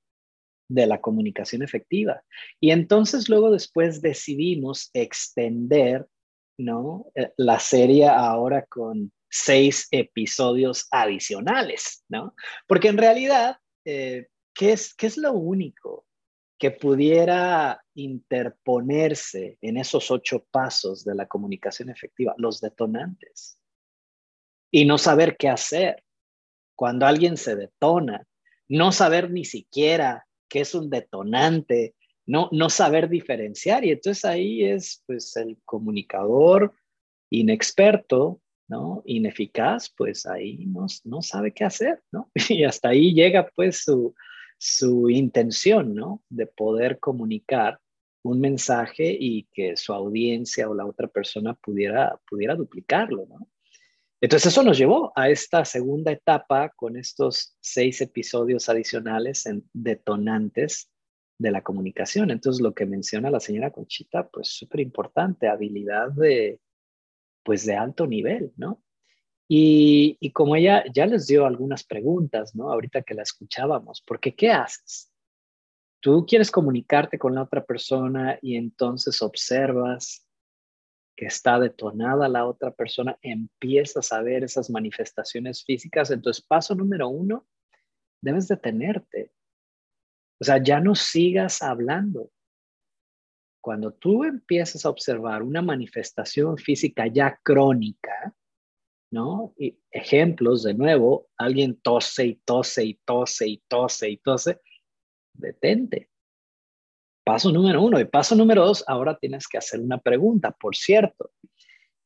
de 0.68 0.86
la 0.86 1.00
comunicación 1.00 1.62
efectiva. 1.62 2.22
Y 2.60 2.70
entonces 2.70 3.28
luego 3.28 3.50
después 3.50 4.02
decidimos 4.02 4.90
extender, 4.92 6.06
¿no? 6.58 7.06
Eh, 7.14 7.32
la 7.36 7.58
serie 7.58 8.08
ahora 8.08 8.64
con 8.66 9.12
seis 9.28 9.88
episodios 9.90 10.86
adicionales, 10.90 12.04
¿no? 12.08 12.34
Porque 12.66 12.88
en 12.88 12.98
realidad, 12.98 13.58
eh, 13.84 14.28
¿qué, 14.54 14.72
es, 14.72 14.94
¿qué 14.94 15.06
es 15.06 15.16
lo 15.16 15.32
único 15.32 16.06
que 16.58 16.70
pudiera 16.70 17.84
interponerse 17.94 19.58
en 19.60 19.76
esos 19.76 20.10
ocho 20.10 20.46
pasos 20.50 21.04
de 21.04 21.14
la 21.14 21.26
comunicación 21.26 21.90
efectiva? 21.90 22.34
Los 22.38 22.60
detonantes. 22.60 23.58
Y 24.70 24.84
no 24.84 24.98
saber 24.98 25.36
qué 25.36 25.48
hacer 25.48 26.02
cuando 26.74 27.06
alguien 27.06 27.36
se 27.36 27.56
detona, 27.56 28.26
no 28.68 28.92
saber 28.92 29.30
ni 29.30 29.44
siquiera 29.44 30.26
qué 30.48 30.60
es 30.60 30.74
un 30.74 30.90
detonante, 30.90 31.94
no, 32.26 32.48
no 32.52 32.70
saber 32.70 33.08
diferenciar. 33.08 33.84
Y 33.84 33.90
entonces 33.90 34.24
ahí 34.24 34.64
es 34.64 35.02
pues 35.06 35.36
el 35.36 35.58
comunicador 35.64 36.72
inexperto 37.30 38.40
¿no? 38.68 39.02
Ineficaz, 39.06 39.92
pues 39.96 40.26
ahí 40.26 40.66
no, 40.66 40.86
no 41.04 41.22
sabe 41.22 41.52
qué 41.52 41.64
hacer, 41.64 42.02
¿no? 42.12 42.30
Y 42.48 42.64
hasta 42.64 42.90
ahí 42.90 43.14
llega 43.14 43.48
pues 43.54 43.84
su, 43.84 44.14
su 44.58 45.10
intención, 45.10 45.94
¿no? 45.94 46.22
De 46.28 46.46
poder 46.46 46.98
comunicar 46.98 47.80
un 48.22 48.40
mensaje 48.40 49.16
y 49.18 49.44
que 49.52 49.76
su 49.76 49.92
audiencia 49.92 50.68
o 50.68 50.74
la 50.74 50.84
otra 50.84 51.06
persona 51.06 51.54
pudiera, 51.54 52.18
pudiera 52.28 52.56
duplicarlo, 52.56 53.26
¿no? 53.28 53.48
Entonces 54.20 54.50
eso 54.50 54.62
nos 54.62 54.78
llevó 54.78 55.12
a 55.14 55.28
esta 55.28 55.64
segunda 55.64 56.10
etapa 56.10 56.70
con 56.74 56.96
estos 56.96 57.56
seis 57.60 58.00
episodios 58.00 58.68
adicionales 58.68 59.44
en 59.46 59.68
detonantes 59.74 60.90
de 61.38 61.50
la 61.50 61.62
comunicación. 61.62 62.30
Entonces 62.30 62.62
lo 62.62 62.74
que 62.74 62.86
menciona 62.86 63.30
la 63.30 63.40
señora 63.40 63.70
Conchita, 63.70 64.28
pues 64.28 64.48
súper 64.48 64.80
importante, 64.80 65.48
habilidad 65.48 66.10
de, 66.10 66.60
pues 67.42 67.66
de 67.66 67.76
alto 67.76 68.06
nivel, 68.06 68.52
¿no? 68.56 68.82
Y, 69.48 70.16
y, 70.18 70.32
como 70.32 70.56
ella 70.56 70.84
ya 70.92 71.06
les 71.06 71.28
dio 71.28 71.46
algunas 71.46 71.84
preguntas, 71.84 72.56
¿no? 72.56 72.72
Ahorita 72.72 73.02
que 73.02 73.14
la 73.14 73.22
escuchábamos, 73.22 74.02
porque 74.04 74.34
¿qué 74.34 74.50
haces? 74.50 75.12
Tú 76.00 76.26
quieres 76.26 76.50
comunicarte 76.50 77.16
con 77.16 77.34
la 77.34 77.42
otra 77.42 77.64
persona 77.64 78.38
y 78.42 78.56
entonces 78.56 79.22
observas 79.22 80.26
que 81.16 81.26
está 81.26 81.58
detonada 81.58 82.28
la 82.28 82.46
otra 82.46 82.70
persona, 82.70 83.18
empiezas 83.22 84.12
a 84.12 84.20
ver 84.20 84.44
esas 84.44 84.68
manifestaciones 84.68 85.64
físicas. 85.64 86.10
Entonces, 86.10 86.44
paso 86.44 86.74
número 86.74 87.08
uno, 87.08 87.46
debes 88.20 88.48
detenerte. 88.48 89.32
O 90.40 90.44
sea, 90.44 90.62
ya 90.62 90.80
no 90.80 90.94
sigas 90.94 91.62
hablando. 91.62 92.30
Cuando 93.60 93.92
tú 93.92 94.24
empiezas 94.24 94.84
a 94.84 94.90
observar 94.90 95.42
una 95.42 95.62
manifestación 95.62 96.56
física 96.56 97.06
ya 97.08 97.40
crónica, 97.42 98.34
¿no? 99.10 99.54
Ejemplos, 99.90 100.62
de 100.62 100.74
nuevo, 100.74 101.28
alguien 101.36 101.80
tose 101.80 102.26
y 102.26 102.34
tose 102.36 102.84
y 102.84 102.94
tose 103.04 103.48
y 103.48 103.62
tose 103.66 104.10
y 104.10 104.16
tose, 104.18 104.60
detente. 105.32 106.10
Paso 107.24 107.50
número 107.50 107.82
uno. 107.82 107.98
Y 107.98 108.04
paso 108.04 108.36
número 108.36 108.64
dos, 108.64 108.84
ahora 108.86 109.18
tienes 109.18 109.48
que 109.48 109.58
hacer 109.58 109.80
una 109.80 109.98
pregunta. 109.98 110.52
Por 110.52 110.76
cierto, 110.76 111.32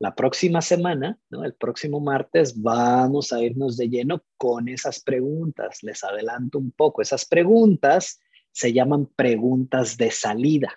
la 0.00 0.14
próxima 0.14 0.62
semana, 0.62 1.18
el 1.30 1.54
próximo 1.54 2.00
martes, 2.00 2.60
vamos 2.60 3.32
a 3.32 3.40
irnos 3.40 3.76
de 3.76 3.88
lleno 3.88 4.24
con 4.36 4.68
esas 4.68 5.00
preguntas. 5.00 5.82
Les 5.82 6.02
adelanto 6.02 6.58
un 6.58 6.72
poco. 6.72 7.02
Esas 7.02 7.26
preguntas 7.26 8.18
se 8.50 8.72
llaman 8.72 9.06
preguntas 9.06 9.96
de 9.98 10.10
salida. 10.10 10.74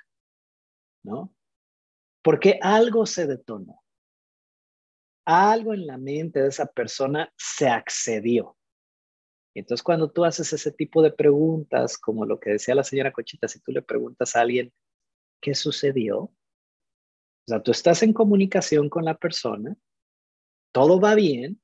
¿no? 1.04 1.34
Porque 2.22 2.60
algo 2.62 3.06
se 3.06 3.28
detonó. 3.28 3.82
Algo 5.26 5.74
en 5.74 5.88
la 5.88 5.98
mente 5.98 6.42
de 6.42 6.50
esa 6.50 6.66
persona 6.66 7.32
se 7.38 7.68
accedió. 7.68 8.58
Entonces, 9.56 9.84
cuando 9.84 10.12
tú 10.12 10.26
haces 10.26 10.52
ese 10.52 10.72
tipo 10.72 11.02
de 11.02 11.12
preguntas, 11.12 11.98
como 11.98 12.26
lo 12.26 12.40
que 12.40 12.52
decía 12.52 12.76
la 12.76 12.84
señora 12.84 13.14
Cochita, 13.14 13.48
si 13.48 13.60
tú 13.62 13.72
le 13.72 13.82
preguntas 13.82 14.36
a 14.36 14.42
alguien, 14.42 14.74
¿qué 15.40 15.54
sucedió? 15.54 16.32
O 17.46 17.52
sea, 17.52 17.62
tú 17.62 17.72
estás 17.72 18.04
en 18.04 18.14
comunicación 18.14 18.90
con 18.90 19.06
la 19.06 19.18
persona, 19.18 19.76
todo 20.74 21.00
va 21.00 21.14
bien, 21.16 21.62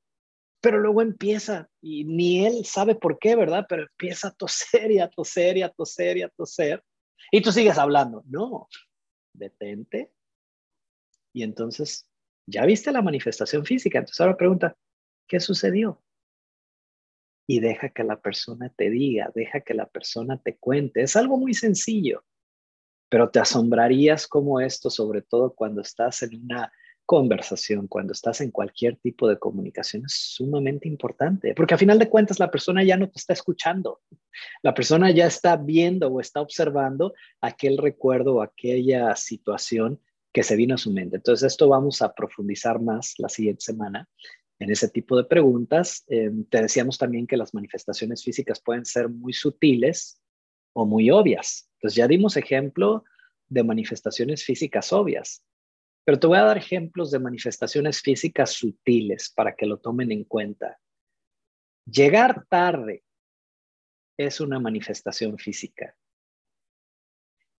pero 0.60 0.78
luego 0.78 1.00
empieza, 1.00 1.70
y 1.80 2.04
ni 2.04 2.44
él 2.44 2.66
sabe 2.66 2.94
por 2.94 3.18
qué, 3.18 3.34
¿verdad? 3.34 3.64
Pero 3.68 3.82
empieza 3.82 4.28
a 4.28 4.34
toser 4.34 4.90
y 4.90 4.98
a 4.98 5.08
toser 5.08 5.56
y 5.56 5.62
a 5.62 5.70
toser 5.70 6.18
y 6.18 6.22
a 6.22 6.28
toser, 6.28 6.84
y 7.32 7.40
tú 7.40 7.50
sigues 7.50 7.78
hablando. 7.78 8.22
No, 8.26 8.68
detente. 9.34 10.12
Y 11.32 11.44
entonces, 11.44 12.06
ya 12.46 12.66
viste 12.66 12.92
la 12.92 13.02
manifestación 13.02 13.64
física, 13.64 13.98
entonces 13.98 14.20
ahora 14.20 14.36
pregunta, 14.36 14.76
¿qué 15.26 15.40
sucedió? 15.40 16.02
Y 17.48 17.60
deja 17.60 17.88
que 17.88 18.04
la 18.04 18.20
persona 18.20 18.72
te 18.76 18.90
diga, 18.90 19.30
deja 19.34 19.60
que 19.60 19.74
la 19.74 19.86
persona 19.86 20.40
te 20.40 20.56
cuente. 20.58 21.02
Es 21.02 21.16
algo 21.16 21.36
muy 21.36 21.54
sencillo, 21.54 22.24
pero 23.10 23.28
te 23.28 23.40
asombrarías 23.40 24.26
como 24.26 24.60
esto, 24.60 24.88
sobre 24.88 25.20
todo 25.20 25.52
cuando 25.52 25.82
estás 25.82 26.22
en 26.22 26.42
una 26.44 26.72
conversación, 27.04 27.88
cuando 27.88 28.12
estás 28.12 28.40
en 28.40 28.52
cualquier 28.52 28.96
tipo 28.96 29.28
de 29.28 29.36
comunicación, 29.36 30.04
es 30.06 30.12
sumamente 30.12 30.86
importante, 30.86 31.54
porque 31.54 31.74
a 31.74 31.78
final 31.78 31.98
de 31.98 32.08
cuentas 32.08 32.38
la 32.38 32.52
persona 32.52 32.84
ya 32.84 32.96
no 32.96 33.08
te 33.10 33.18
está 33.18 33.32
escuchando, 33.32 34.00
la 34.62 34.74
persona 34.74 35.10
ya 35.10 35.26
está 35.26 35.56
viendo 35.56 36.06
o 36.06 36.20
está 36.20 36.40
observando 36.40 37.12
aquel 37.40 37.78
recuerdo 37.78 38.36
o 38.36 38.42
aquella 38.42 39.16
situación 39.16 40.00
que 40.32 40.44
se 40.44 40.54
vino 40.54 40.76
a 40.76 40.78
su 40.78 40.92
mente. 40.92 41.16
Entonces, 41.16 41.50
esto 41.52 41.68
vamos 41.68 42.00
a 42.02 42.14
profundizar 42.14 42.80
más 42.80 43.14
la 43.18 43.28
siguiente 43.28 43.62
semana 43.62 44.08
en 44.60 44.70
ese 44.70 44.88
tipo 44.88 45.16
de 45.16 45.24
preguntas. 45.24 46.04
Em, 46.06 46.44
te 46.44 46.62
decíamos 46.62 46.96
también 46.96 47.26
que 47.26 47.36
las 47.36 47.52
manifestaciones 47.54 48.22
físicas 48.22 48.60
pueden 48.60 48.84
ser 48.84 49.08
muy 49.08 49.32
sutiles 49.32 50.20
o 50.72 50.86
muy 50.86 51.10
obvias. 51.10 51.70
Entonces, 51.74 51.96
ya 51.96 52.08
dimos 52.08 52.36
ejemplo 52.36 53.04
de 53.48 53.64
manifestaciones 53.64 54.44
físicas 54.44 54.92
obvias. 54.92 55.42
Pero 56.04 56.18
te 56.18 56.26
voy 56.26 56.38
a 56.38 56.44
dar 56.44 56.58
ejemplos 56.58 57.10
de 57.10 57.18
manifestaciones 57.18 58.00
físicas 58.00 58.52
sutiles 58.52 59.32
para 59.34 59.54
que 59.54 59.66
lo 59.66 59.78
tomen 59.78 60.12
en 60.12 60.24
cuenta. 60.24 60.78
Llegar 61.84 62.46
tarde 62.48 63.04
es 64.16 64.40
una 64.40 64.58
manifestación 64.58 65.38
física. 65.38 65.94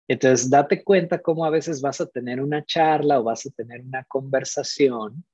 Entonces, 0.08 0.50
date 0.50 0.82
cuenta 0.82 1.20
cómo 1.20 1.44
a 1.44 1.50
veces 1.50 1.80
vas 1.80 2.00
a 2.00 2.06
tener 2.06 2.40
una 2.40 2.64
charla 2.64 3.20
o 3.20 3.24
vas 3.24 3.46
a 3.46 3.50
tener 3.50 3.80
una 3.80 4.04
conversación 4.04 5.24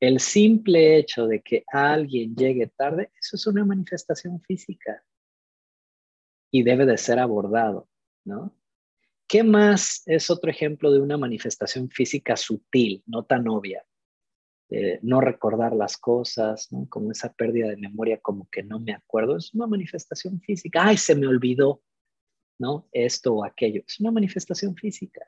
El 0.00 0.20
simple 0.20 0.96
hecho 0.98 1.26
de 1.26 1.40
que 1.40 1.64
alguien 1.68 2.36
llegue 2.36 2.66
tarde, 2.66 3.10
eso 3.18 3.36
es 3.36 3.46
una 3.46 3.64
manifestación 3.64 4.40
física 4.42 5.02
y 6.50 6.62
debe 6.62 6.86
de 6.86 6.98
ser 6.98 7.18
abordado, 7.18 7.88
¿no? 8.24 8.54
¿Qué 9.28 9.42
más 9.42 10.02
es 10.06 10.30
otro 10.30 10.50
ejemplo 10.50 10.92
de 10.92 11.00
una 11.00 11.16
manifestación 11.16 11.90
física 11.90 12.36
sutil, 12.36 13.02
no 13.06 13.24
tan 13.24 13.48
obvia? 13.48 13.84
no 15.02 15.20
recordar 15.20 15.74
las 15.74 15.96
cosas, 15.96 16.72
¿no? 16.72 16.88
como 16.88 17.12
esa 17.12 17.32
pérdida 17.32 17.68
de 17.68 17.76
memoria, 17.76 18.18
como 18.18 18.48
que 18.50 18.62
no 18.62 18.80
me 18.80 18.92
acuerdo, 18.92 19.36
es 19.36 19.54
una 19.54 19.66
manifestación 19.66 20.40
física. 20.40 20.84
Ay, 20.84 20.96
se 20.96 21.14
me 21.14 21.28
olvidó, 21.28 21.82
¿no? 22.58 22.88
Esto 22.92 23.34
o 23.34 23.44
aquello, 23.44 23.82
es 23.86 24.00
una 24.00 24.10
manifestación 24.10 24.74
física. 24.74 25.24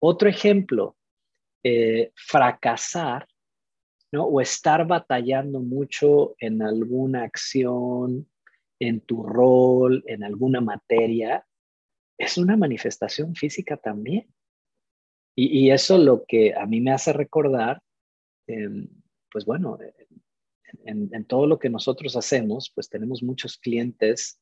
Otro 0.00 0.28
ejemplo, 0.28 0.96
eh, 1.62 2.12
fracasar, 2.14 3.28
¿no? 4.12 4.24
O 4.24 4.40
estar 4.40 4.86
batallando 4.86 5.60
mucho 5.60 6.34
en 6.38 6.62
alguna 6.62 7.24
acción, 7.24 8.26
en 8.80 9.02
tu 9.02 9.22
rol, 9.22 10.02
en 10.06 10.24
alguna 10.24 10.60
materia, 10.60 11.46
es 12.18 12.38
una 12.38 12.56
manifestación 12.56 13.34
física 13.34 13.76
también. 13.76 14.26
Y, 15.36 15.70
eso 15.70 15.96
lo 15.96 16.24
que 16.26 16.54
a 16.54 16.66
mí 16.66 16.80
me 16.80 16.92
hace 16.92 17.12
recordar, 17.12 17.80
em, 18.46 18.88
pues 19.32 19.46
bueno, 19.46 19.78
en, 20.84 21.24
todo 21.24 21.46
lo 21.46 21.58
que 21.58 21.70
nosotros 21.70 22.16
hacemos, 22.16 22.70
pues 22.74 22.88
tenemos 22.90 23.22
muchos 23.22 23.56
clientes 23.56 24.40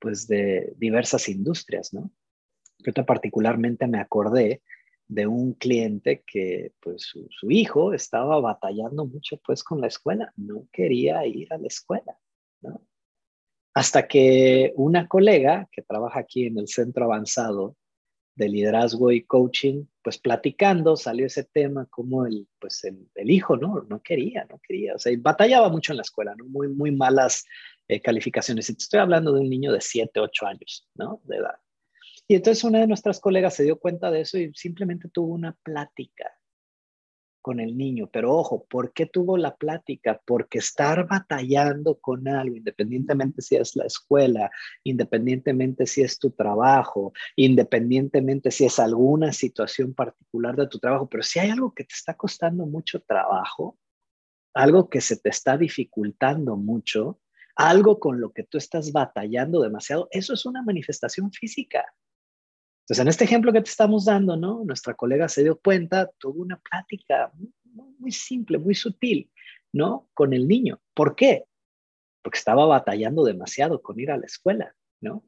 pues 0.00 0.26
de 0.26 0.72
diversas 0.78 1.28
industrias, 1.28 1.92
¿no? 1.92 2.10
Yo 2.78 2.92
particularmente 3.06 3.86
me 3.86 4.00
acordé 4.00 4.62
de 5.06 5.26
un 5.28 5.52
cliente 5.54 6.24
que 6.26 6.72
pues 6.80 7.02
su, 7.02 7.28
su, 7.30 7.50
hijo 7.50 7.92
estaba 7.92 8.40
batallando 8.40 9.06
mucho 9.06 9.38
pues 9.44 9.62
con 9.62 9.80
la 9.80 9.86
escuela, 9.86 10.32
no 10.36 10.66
quería 10.72 11.24
ir 11.26 11.52
a 11.52 11.58
la 11.58 11.68
escuela, 11.68 12.18
¿no? 12.62 12.82
Hasta 13.74 14.06
que 14.06 14.72
una 14.76 15.08
colega 15.08 15.68
que 15.72 15.82
trabaja 15.82 16.20
aquí 16.20 16.46
en 16.46 16.58
el 16.58 16.68
centro 16.68 17.04
avanzado 17.04 17.76
de 18.34 18.48
liderazgo 18.48 19.10
y 19.10 19.24
coaching, 19.24 19.84
pues 20.02 20.18
platicando 20.18 20.96
salió 20.96 21.26
ese 21.26 21.44
tema 21.44 21.86
como 21.86 22.26
el, 22.26 22.48
pues 22.58 22.84
el, 22.84 23.30
hijo, 23.30 23.56
¿no? 23.56 23.82
No 23.88 24.02
quería, 24.02 24.46
no 24.50 24.58
quería, 24.66 24.94
o 24.94 24.98
sea, 24.98 25.12
batallaba 25.18 25.68
mucho 25.68 25.92
en 25.92 25.98
la 25.98 26.02
escuela, 26.02 26.34
¿no? 26.36 26.44
Muy, 26.46 26.68
muy 26.68 26.90
malas 26.90 27.44
eh, 27.88 28.00
calificaciones. 28.00 28.68
Y 28.70 28.74
te 28.74 28.82
estoy 28.82 29.00
hablando 29.00 29.32
de 29.32 29.40
un 29.40 29.50
niño 29.50 29.72
de 29.72 29.80
7, 29.80 30.20
8 30.20 30.46
años, 30.46 30.88
¿no? 30.94 31.20
De 31.24 31.36
edad. 31.36 31.56
Y 32.28 32.36
entonces 32.36 32.64
una 32.64 32.80
de 32.80 32.86
nuestras 32.86 33.20
colegas 33.20 33.54
se 33.54 33.64
dio 33.64 33.78
cuenta 33.78 34.10
de 34.10 34.22
eso 34.22 34.38
y 34.38 34.52
simplemente 34.54 35.08
tuvo 35.08 35.34
una 35.34 35.56
plática 35.62 36.32
con 37.42 37.60
el 37.60 37.76
niño. 37.76 38.08
Pero 38.10 38.32
ojo, 38.32 38.64
¿por 38.70 38.92
qué 38.92 39.06
tuvo 39.06 39.36
la 39.36 39.56
plática? 39.56 40.20
Porque 40.24 40.58
estar 40.58 41.06
batallando 41.06 41.98
con 41.98 42.26
algo, 42.28 42.56
independientemente 42.56 43.42
si 43.42 43.56
es 43.56 43.76
la 43.76 43.84
escuela, 43.84 44.50
independientemente 44.84 45.86
si 45.86 46.02
es 46.02 46.18
tu 46.18 46.30
trabajo, 46.30 47.12
independientemente 47.36 48.50
si 48.50 48.64
es 48.64 48.78
alguna 48.78 49.32
situación 49.32 49.92
particular 49.92 50.56
de 50.56 50.68
tu 50.68 50.78
trabajo, 50.78 51.08
pero 51.08 51.22
si 51.22 51.40
hay 51.40 51.50
algo 51.50 51.74
que 51.74 51.84
te 51.84 51.94
está 51.94 52.14
costando 52.14 52.64
mucho 52.64 53.00
trabajo, 53.00 53.76
algo 54.54 54.88
que 54.88 55.00
se 55.00 55.16
te 55.16 55.30
está 55.30 55.58
dificultando 55.58 56.56
mucho, 56.56 57.20
algo 57.56 57.98
con 57.98 58.20
lo 58.20 58.32
que 58.32 58.44
tú 58.44 58.58
estás 58.58 58.92
batallando 58.92 59.60
demasiado, 59.60 60.08
eso 60.10 60.34
es 60.34 60.46
una 60.46 60.62
manifestación 60.62 61.32
física. 61.32 61.84
Entonces, 62.82 63.02
en 63.02 63.08
este 63.08 63.24
ejemplo 63.24 63.52
que 63.52 63.62
te 63.62 63.70
estamos 63.70 64.06
dando, 64.06 64.36
¿no? 64.36 64.64
Nuestra 64.64 64.94
colega 64.94 65.28
se 65.28 65.44
dio 65.44 65.58
cuenta, 65.58 66.10
tuvo 66.18 66.42
una 66.42 66.58
plática 66.58 67.32
muy, 67.98 68.10
simple, 68.10 68.58
muy 68.58 68.74
sutil, 68.74 69.30
¿no? 69.72 70.08
Con 70.14 70.32
el 70.32 70.48
niño. 70.48 70.80
¿Por 70.92 71.14
qué? 71.14 71.44
Porque 72.22 72.38
estaba 72.38 72.66
batallando 72.66 73.24
demasiado 73.24 73.80
con 73.80 74.00
ir 74.00 74.10
a 74.10 74.16
la 74.16 74.26
escuela, 74.26 74.74
¿no? 75.00 75.24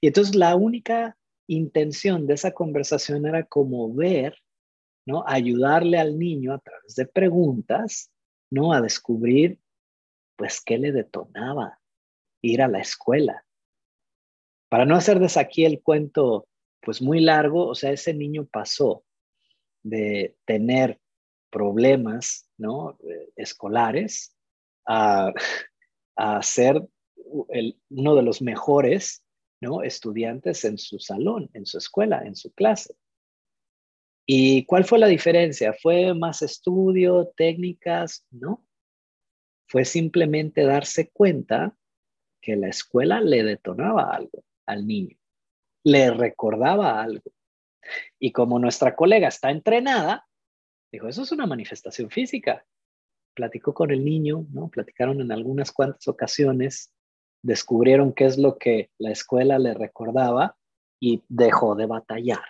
Y 0.00 0.08
entonces 0.08 0.34
la 0.34 0.54
única 0.54 1.16
intención 1.46 2.26
de 2.26 2.34
esa 2.34 2.52
conversación 2.52 3.26
era 3.26 3.42
como 3.44 3.92
ver, 3.94 4.36
¿no? 5.06 5.24
Ayudarle 5.26 5.98
al 5.98 6.18
niño 6.18 6.52
a 6.52 6.58
través 6.58 6.94
de 6.94 7.06
preguntas, 7.06 8.10
¿no? 8.50 8.74
A 8.74 8.82
descubrir, 8.82 9.58
pues, 10.36 10.60
qué 10.60 10.76
le 10.76 10.92
detonaba 10.92 11.80
ir 12.42 12.60
a 12.60 12.68
la 12.68 12.80
escuela. 12.80 13.46
Para 14.68 14.84
no 14.84 14.94
hacerles 14.94 15.38
aquí 15.38 15.64
el 15.64 15.82
cuento 15.82 16.46
pues 16.80 17.02
muy 17.02 17.20
largo, 17.20 17.66
o 17.66 17.74
sea, 17.74 17.92
ese 17.92 18.14
niño 18.14 18.46
pasó 18.46 19.04
de 19.82 20.36
tener 20.44 21.00
problemas, 21.50 22.48
¿no? 22.56 22.98
Eh, 23.02 23.30
escolares 23.36 24.36
a, 24.86 25.32
ser 26.42 26.82
uno 27.90 28.14
de 28.14 28.22
los 28.22 28.42
mejores, 28.42 29.22
¿no? 29.60 29.82
Estudiantes 29.82 30.64
en 30.64 30.78
su 30.78 30.98
salón, 30.98 31.50
en 31.52 31.66
su 31.66 31.78
escuela, 31.78 32.22
en 32.24 32.36
su 32.36 32.52
clase. 32.52 32.94
¿Y 34.26 34.66
cuál 34.66 34.84
fue 34.84 34.98
la 34.98 35.06
diferencia? 35.06 35.72
¿Fue 35.72 36.14
más 36.14 36.42
estudio, 36.42 37.32
técnicas? 37.36 38.26
No. 38.30 38.64
Fue 39.66 39.84
simplemente 39.84 40.64
darse 40.64 41.10
cuenta 41.10 41.74
que 42.40 42.56
la 42.56 42.68
escuela 42.68 43.20
le 43.20 43.42
detonaba 43.42 44.14
algo 44.14 44.44
al 44.66 44.86
niño 44.86 45.18
le 45.84 46.10
recordaba 46.10 47.00
algo. 47.00 47.30
Y 48.18 48.32
como 48.32 48.58
nuestra 48.58 48.94
colega 48.94 49.28
está 49.28 49.50
entrenada, 49.50 50.26
dijo, 50.92 51.08
eso 51.08 51.22
es 51.22 51.32
una 51.32 51.46
manifestación 51.46 52.10
física. 52.10 52.64
Platicó 53.34 53.72
con 53.72 53.90
el 53.90 54.04
niño, 54.04 54.46
¿no? 54.50 54.68
Platicaron 54.68 55.20
en 55.20 55.32
algunas 55.32 55.72
cuantas 55.72 56.06
ocasiones, 56.08 56.92
descubrieron 57.42 58.12
qué 58.12 58.24
es 58.24 58.36
lo 58.36 58.58
que 58.58 58.90
la 58.98 59.10
escuela 59.10 59.58
le 59.58 59.74
recordaba 59.74 60.56
y 61.00 61.22
dejó 61.28 61.74
de 61.76 61.86
batallar 61.86 62.44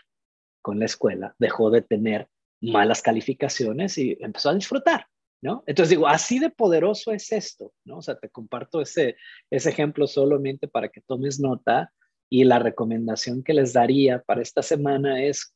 con 0.63 0.79
la 0.79 0.87
escuela, 0.87 1.35
dejó 1.39 1.71
de 1.71 1.83
tener 1.83 2.29
malas 2.61 3.03
calificaciones 3.03 3.99
y 3.99 4.17
empezó 4.21 4.51
a 4.51 4.55
disfrutar, 4.55 5.07
¿no? 5.43 5.63
Entonces 5.67 5.91
digo, 5.91 6.09
así 6.09 6.39
de 6.39 6.51
poderoso 6.51 7.13
es 7.13 7.31
esto, 7.33 7.73
¿no? 7.85 7.99
O 7.99 8.03
sea, 8.03 8.19
te 8.19 8.31
comparto 8.31 8.81
ese, 8.81 9.17
ese 9.51 9.71
ejemplo 9.71 10.07
solamente 10.07 10.67
para 10.69 10.89
que 10.89 11.01
tomes 11.03 11.39
nota 11.39 11.93
y 12.31 12.45
la 12.45 12.59
recomendación 12.59 13.43
que 13.43 13.55
les 13.55 13.73
daría 13.73 14.23
para 14.23 14.43
esta 14.43 14.63
semana 14.63 15.23
es, 15.23 15.55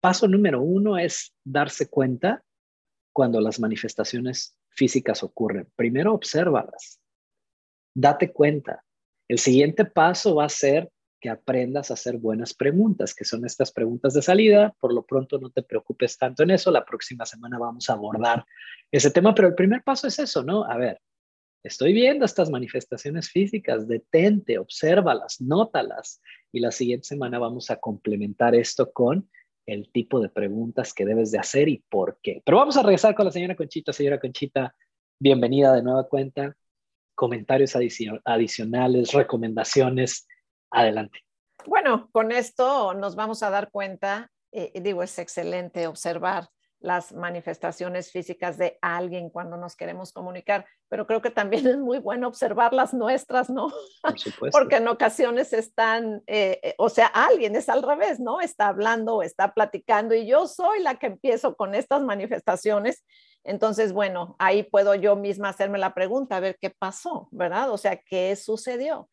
paso 0.00 0.26
número 0.28 0.62
uno 0.62 0.96
es 0.98 1.34
darse 1.44 1.88
cuenta 1.88 2.42
cuando 3.12 3.40
las 3.40 3.60
manifestaciones 3.60 4.56
físicas 4.70 5.22
ocurren. 5.22 5.68
Primero, 5.76 6.14
obsérvalas. 6.14 7.00
Date 7.94 8.32
cuenta. 8.32 8.84
El 9.28 9.38
siguiente 9.38 9.84
paso 9.84 10.36
va 10.36 10.44
a 10.44 10.48
ser 10.48 10.90
que 11.20 11.28
aprendas 11.28 11.90
a 11.90 11.94
hacer 11.94 12.16
buenas 12.16 12.54
preguntas, 12.54 13.14
que 13.14 13.24
son 13.24 13.44
estas 13.44 13.72
preguntas 13.72 14.14
de 14.14 14.22
salida. 14.22 14.72
Por 14.78 14.94
lo 14.94 15.04
pronto 15.04 15.38
no 15.38 15.50
te 15.50 15.62
preocupes 15.62 16.16
tanto 16.16 16.44
en 16.44 16.50
eso. 16.50 16.70
La 16.70 16.84
próxima 16.84 17.26
semana 17.26 17.58
vamos 17.58 17.90
a 17.90 17.94
abordar 17.94 18.44
ese 18.90 19.10
tema, 19.10 19.34
pero 19.34 19.48
el 19.48 19.54
primer 19.54 19.82
paso 19.82 20.06
es 20.06 20.18
eso, 20.20 20.44
¿no? 20.44 20.64
A 20.64 20.76
ver, 20.76 21.00
Estoy 21.64 21.92
viendo 21.92 22.24
estas 22.24 22.50
manifestaciones 22.50 23.30
físicas, 23.30 23.88
detente, 23.88 24.58
obsérvalas, 24.58 25.40
nótalas. 25.40 26.22
Y 26.52 26.60
la 26.60 26.70
siguiente 26.70 27.08
semana 27.08 27.38
vamos 27.38 27.70
a 27.70 27.76
complementar 27.76 28.54
esto 28.54 28.92
con 28.92 29.28
el 29.66 29.90
tipo 29.90 30.20
de 30.20 30.28
preguntas 30.28 30.94
que 30.94 31.04
debes 31.04 31.30
de 31.30 31.38
hacer 31.38 31.68
y 31.68 31.84
por 31.88 32.18
qué. 32.22 32.42
Pero 32.44 32.58
vamos 32.58 32.76
a 32.76 32.82
regresar 32.82 33.14
con 33.14 33.26
la 33.26 33.32
señora 33.32 33.56
Conchita. 33.56 33.92
Señora 33.92 34.20
Conchita, 34.20 34.74
bienvenida 35.18 35.74
de 35.74 35.82
nueva 35.82 36.08
cuenta. 36.08 36.56
Comentarios 37.14 37.74
adicionales, 37.76 39.12
recomendaciones. 39.12 40.26
Adelante. 40.70 41.18
Bueno, 41.66 42.08
con 42.12 42.30
esto 42.30 42.94
nos 42.94 43.16
vamos 43.16 43.42
a 43.42 43.50
dar 43.50 43.70
cuenta, 43.70 44.30
eh, 44.52 44.72
digo, 44.80 45.02
es 45.02 45.18
excelente 45.18 45.86
observar 45.86 46.48
las 46.80 47.12
manifestaciones 47.12 48.12
físicas 48.12 48.56
de 48.56 48.78
alguien 48.80 49.30
cuando 49.30 49.56
nos 49.56 49.74
queremos 49.74 50.12
comunicar, 50.12 50.66
pero 50.88 51.06
creo 51.06 51.20
que 51.20 51.30
también 51.30 51.66
es 51.66 51.76
muy 51.78 51.98
bueno 51.98 52.28
observar 52.28 52.72
las 52.72 52.94
nuestras, 52.94 53.50
¿no? 53.50 53.72
Por 54.02 54.18
supuesto. 54.18 54.58
Porque 54.58 54.76
en 54.76 54.88
ocasiones 54.88 55.52
están, 55.52 56.22
eh, 56.26 56.60
eh, 56.62 56.74
o 56.78 56.88
sea, 56.88 57.06
alguien 57.06 57.56
es 57.56 57.68
al 57.68 57.82
revés, 57.82 58.20
¿no? 58.20 58.40
Está 58.40 58.68
hablando 58.68 59.16
o 59.16 59.22
está 59.22 59.52
platicando 59.54 60.14
y 60.14 60.26
yo 60.26 60.46
soy 60.46 60.80
la 60.80 60.98
que 60.98 61.06
empiezo 61.06 61.56
con 61.56 61.74
estas 61.74 62.02
manifestaciones. 62.02 63.04
Entonces, 63.44 63.92
bueno, 63.92 64.36
ahí 64.38 64.62
puedo 64.62 64.94
yo 64.94 65.16
misma 65.16 65.48
hacerme 65.48 65.78
la 65.78 65.94
pregunta, 65.94 66.36
a 66.36 66.40
ver 66.40 66.58
qué 66.60 66.70
pasó, 66.70 67.28
¿verdad? 67.30 67.70
O 67.70 67.78
sea, 67.78 67.96
¿qué 67.96 68.36
sucedió? 68.36 69.08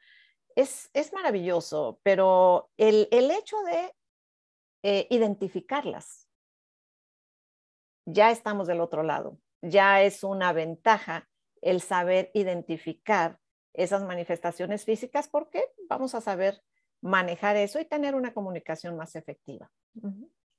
Es, 0.56 0.90
es 0.94 1.14
maravilloso, 1.14 2.00
pero 2.04 2.70
el, 2.78 3.08
el 3.12 3.32
hecho 3.32 3.58
de 3.64 3.94
eh, 4.88 5.08
identificarlas, 5.10 6.25
ya 8.06 8.32
estamos 8.32 8.68
del 8.68 8.82
otro 8.82 9.04
lado. 9.04 9.40
Ya 9.62 10.02
es 10.02 10.24
una 10.24 10.54
ventaja 10.54 11.28
el 11.62 11.82
saber 11.82 12.32
identificar 12.34 13.40
esas 13.74 14.04
manifestaciones 14.04 14.86
físicas 14.86 15.28
porque 15.28 15.64
vamos 15.90 16.16
a 16.16 16.22
saber 16.22 16.62
manejar 17.02 17.56
eso 17.58 17.80
y 17.80 17.86
tener 17.86 18.16
una 18.16 18.34
comunicación 18.34 18.96
más 18.96 19.16
efectiva. 19.16 19.72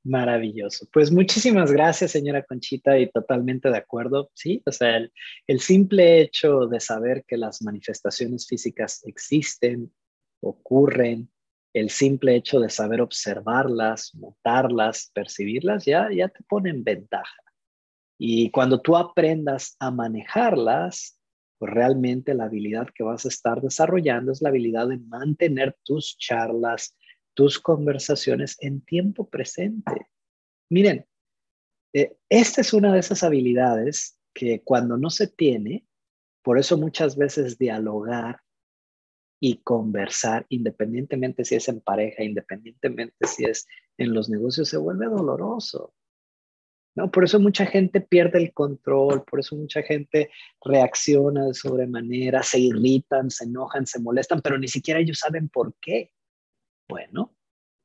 Maravilloso. 0.05 0.87
Pues 0.93 1.11
muchísimas 1.11 1.73
gracias, 1.73 2.13
señora 2.13 2.45
Conchita, 2.45 2.97
y 2.99 3.11
totalmente 3.11 3.71
de 3.71 3.79
acuerdo. 3.79 4.31
Sí, 4.35 4.63
o 4.65 4.71
sea, 4.71 5.01
el, 5.47 5.61
simple 5.61 6.21
hecho 6.21 6.67
de 6.67 6.79
saber 6.79 7.25
que 7.27 7.37
las 7.37 7.63
manifestaciones 7.63 8.47
físicas 8.47 9.03
existen, 9.05 9.93
ocurren, 10.41 11.29
el 11.77 11.91
simple 11.91 12.35
hecho 12.35 12.59
de 12.59 12.71
saber 12.71 13.03
observarlas, 13.03 14.15
notarlas, 14.15 15.11
percibirlas, 15.13 15.85
ya, 15.85 16.09
ya 16.11 16.29
te 16.29 16.43
pone 16.45 16.71
en 16.71 16.83
ventaja. 16.83 17.43
Y 18.19 18.51
cuando 18.51 18.81
tú 18.81 18.97
aprendas 18.97 19.77
a 19.79 19.91
manejarlas, 19.91 21.21
pues 21.59 21.71
realmente 21.71 22.33
la 22.33 22.45
habilidad 22.45 22.89
que 22.95 23.03
vas 23.03 23.27
a 23.27 23.29
estar 23.29 23.61
desarrollando 23.61 24.33
es 24.33 24.41
la 24.41 24.49
habilidad 24.49 24.89
de 24.89 24.97
mantener 24.97 25.77
tus 25.85 26.17
charlas, 26.17 26.97
tus 27.35 27.61
conversaciones 27.61 28.57
en 28.61 28.81
tiempo 28.81 29.29
presente. 29.29 30.09
Miren, 30.71 31.05
eh, 31.93 32.17
esta 32.31 32.63
es 32.63 32.73
una 32.73 32.91
de 32.91 33.01
esas 33.01 33.23
habilidades 33.23 34.19
que 34.33 34.63
cuando 34.65 34.97
no 34.97 35.11
se 35.11 35.27
tiene, 35.27 35.87
por 36.43 36.59
eso 36.59 36.79
muchas 36.79 37.19
veces 37.19 37.59
dialogar 37.59 38.41
y 39.41 39.59
conversar, 39.59 40.47
independientemente 40.49 41.45
si 41.45 41.57
es 41.57 41.69
en 41.69 41.81
pareja, 41.81 42.23
independientemente 42.23 43.27
si 43.27 43.45
es 43.45 43.67
en 43.99 44.15
los 44.15 44.29
negocios, 44.29 44.69
se 44.69 44.77
vuelve 44.77 45.07
doloroso. 45.07 45.95
¿no? 46.95 47.11
Por 47.11 47.25
eso 47.25 47.39
mucha 47.39 47.67
gente 47.67 48.01
pierde 48.01 48.39
el 48.39 48.53
control, 48.55 49.25
por 49.25 49.41
eso 49.41 49.55
mucha 49.55 49.83
gente 49.83 50.31
reacciona 50.65 51.45
de 51.45 51.55
sobremanera, 51.55 52.43
se 52.43 52.59
irritan, 52.59 53.31
se 53.31 53.45
enojan, 53.45 53.87
se 53.87 54.01
molestan, 54.01 54.41
pero 54.41 54.59
ni 54.59 54.69
siquiera 54.69 55.01
ellos 55.01 55.19
saben 55.19 55.49
por 55.49 55.75
qué. 55.81 56.11
Bueno, 56.89 57.37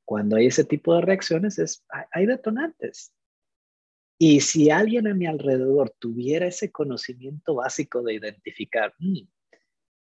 cuando 0.06 0.38
hay 0.38 0.48
ese 0.48 0.64
tipo 0.64 0.96
de 0.96 1.02
reacciones, 1.02 1.60
es, 1.60 1.86
hay 2.12 2.26
detonantes. 2.26 3.14
Y 4.18 4.42
si 4.42 4.70
alguien 4.70 5.08
a 5.08 5.16
mi 5.16 5.26
alrededor 5.26 5.96
tuviera 5.98 6.46
ese 6.46 6.72
conocimiento 6.72 7.56
básico 7.56 8.04
de 8.04 8.14
identificar, 8.14 8.94
mm, 9.00 9.22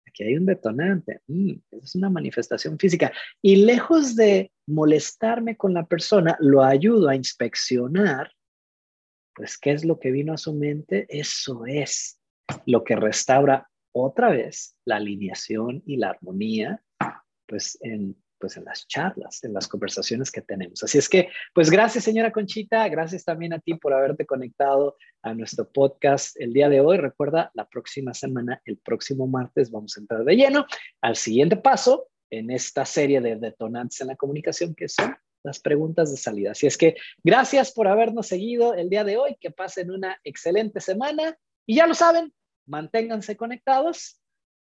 aquí 0.09 0.23
hay 0.23 0.35
un 0.35 0.45
detonante, 0.45 1.21
mm, 1.27 1.53
es 1.71 1.95
una 1.95 2.09
manifestación 2.09 2.77
física, 2.77 3.11
y 3.41 3.57
lejos 3.57 4.15
de 4.15 4.51
molestarme 4.67 5.55
con 5.55 5.73
la 5.73 5.85
persona, 5.85 6.37
lo 6.39 6.63
ayudo 6.63 7.09
a 7.09 7.15
inspeccionar, 7.15 8.31
pues, 9.33 9.57
¿qué 9.57 9.71
es 9.71 9.85
lo 9.85 9.99
que 9.99 10.11
vino 10.11 10.33
a 10.33 10.37
su 10.37 10.53
mente? 10.53 11.05
Eso 11.09 11.65
es 11.65 12.19
lo 12.65 12.83
que 12.83 12.95
restaura 12.95 13.69
otra 13.91 14.29
vez 14.29 14.75
la 14.85 14.97
alineación 14.97 15.81
y 15.85 15.97
la 15.97 16.09
armonía, 16.09 16.83
pues, 17.47 17.77
en 17.81 18.15
pues 18.39 18.57
en 18.57 18.65
las 18.65 18.87
charlas, 18.87 19.43
en 19.43 19.53
las 19.53 19.67
conversaciones 19.67 20.31
que 20.31 20.41
tenemos. 20.41 20.83
Así 20.83 20.97
es 20.97 21.09
que, 21.09 21.29
pues 21.53 21.69
gracias 21.69 22.03
señora 22.03 22.31
Conchita, 22.31 22.87
gracias 22.87 23.23
también 23.25 23.53
a 23.53 23.59
ti 23.59 23.75
por 23.75 23.93
haberte 23.93 24.25
conectado 24.25 24.97
a 25.21 25.33
nuestro 25.33 25.69
podcast 25.69 26.39
el 26.39 26.53
día 26.53 26.69
de 26.69 26.81
hoy. 26.81 26.97
Recuerda, 26.97 27.51
la 27.53 27.67
próxima 27.67 28.13
semana, 28.13 28.61
el 28.65 28.77
próximo 28.77 29.27
martes, 29.27 29.71
vamos 29.71 29.97
a 29.97 30.01
entrar 30.01 30.23
de 30.23 30.35
lleno 30.35 30.65
al 31.01 31.15
siguiente 31.15 31.57
paso 31.57 32.07
en 32.29 32.51
esta 32.51 32.85
serie 32.85 33.21
de 33.21 33.35
detonantes 33.35 34.01
en 34.01 34.07
la 34.07 34.15
comunicación 34.15 34.75
que 34.75 34.87
son 34.87 35.15
las 35.43 35.59
preguntas 35.59 36.11
de 36.11 36.17
salida. 36.17 36.51
Así 36.51 36.67
es 36.67 36.77
que 36.77 36.95
gracias 37.23 37.71
por 37.71 37.87
habernos 37.87 38.27
seguido 38.27 38.73
el 38.73 38.89
día 38.89 39.03
de 39.03 39.17
hoy, 39.17 39.37
que 39.39 39.51
pasen 39.51 39.91
una 39.91 40.19
excelente 40.23 40.79
semana 40.79 41.37
y 41.65 41.75
ya 41.75 41.87
lo 41.87 41.93
saben, 41.93 42.33
manténganse 42.65 43.35
conectados 43.35 44.19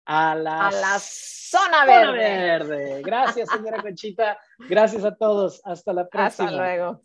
a 0.09 0.35
la, 0.35 0.99
zona, 0.99 1.85
verde. 1.85 3.03
Gracias, 3.03 3.51
señora 3.51 3.83
Conchita. 3.83 4.39
Gracias 4.59 5.05
a 5.05 5.15
todos. 5.15 5.61
Hasta 5.65 5.93
la 5.93 6.09
próxima. 6.09 6.49
Hasta 6.49 6.57
luego. 6.57 7.03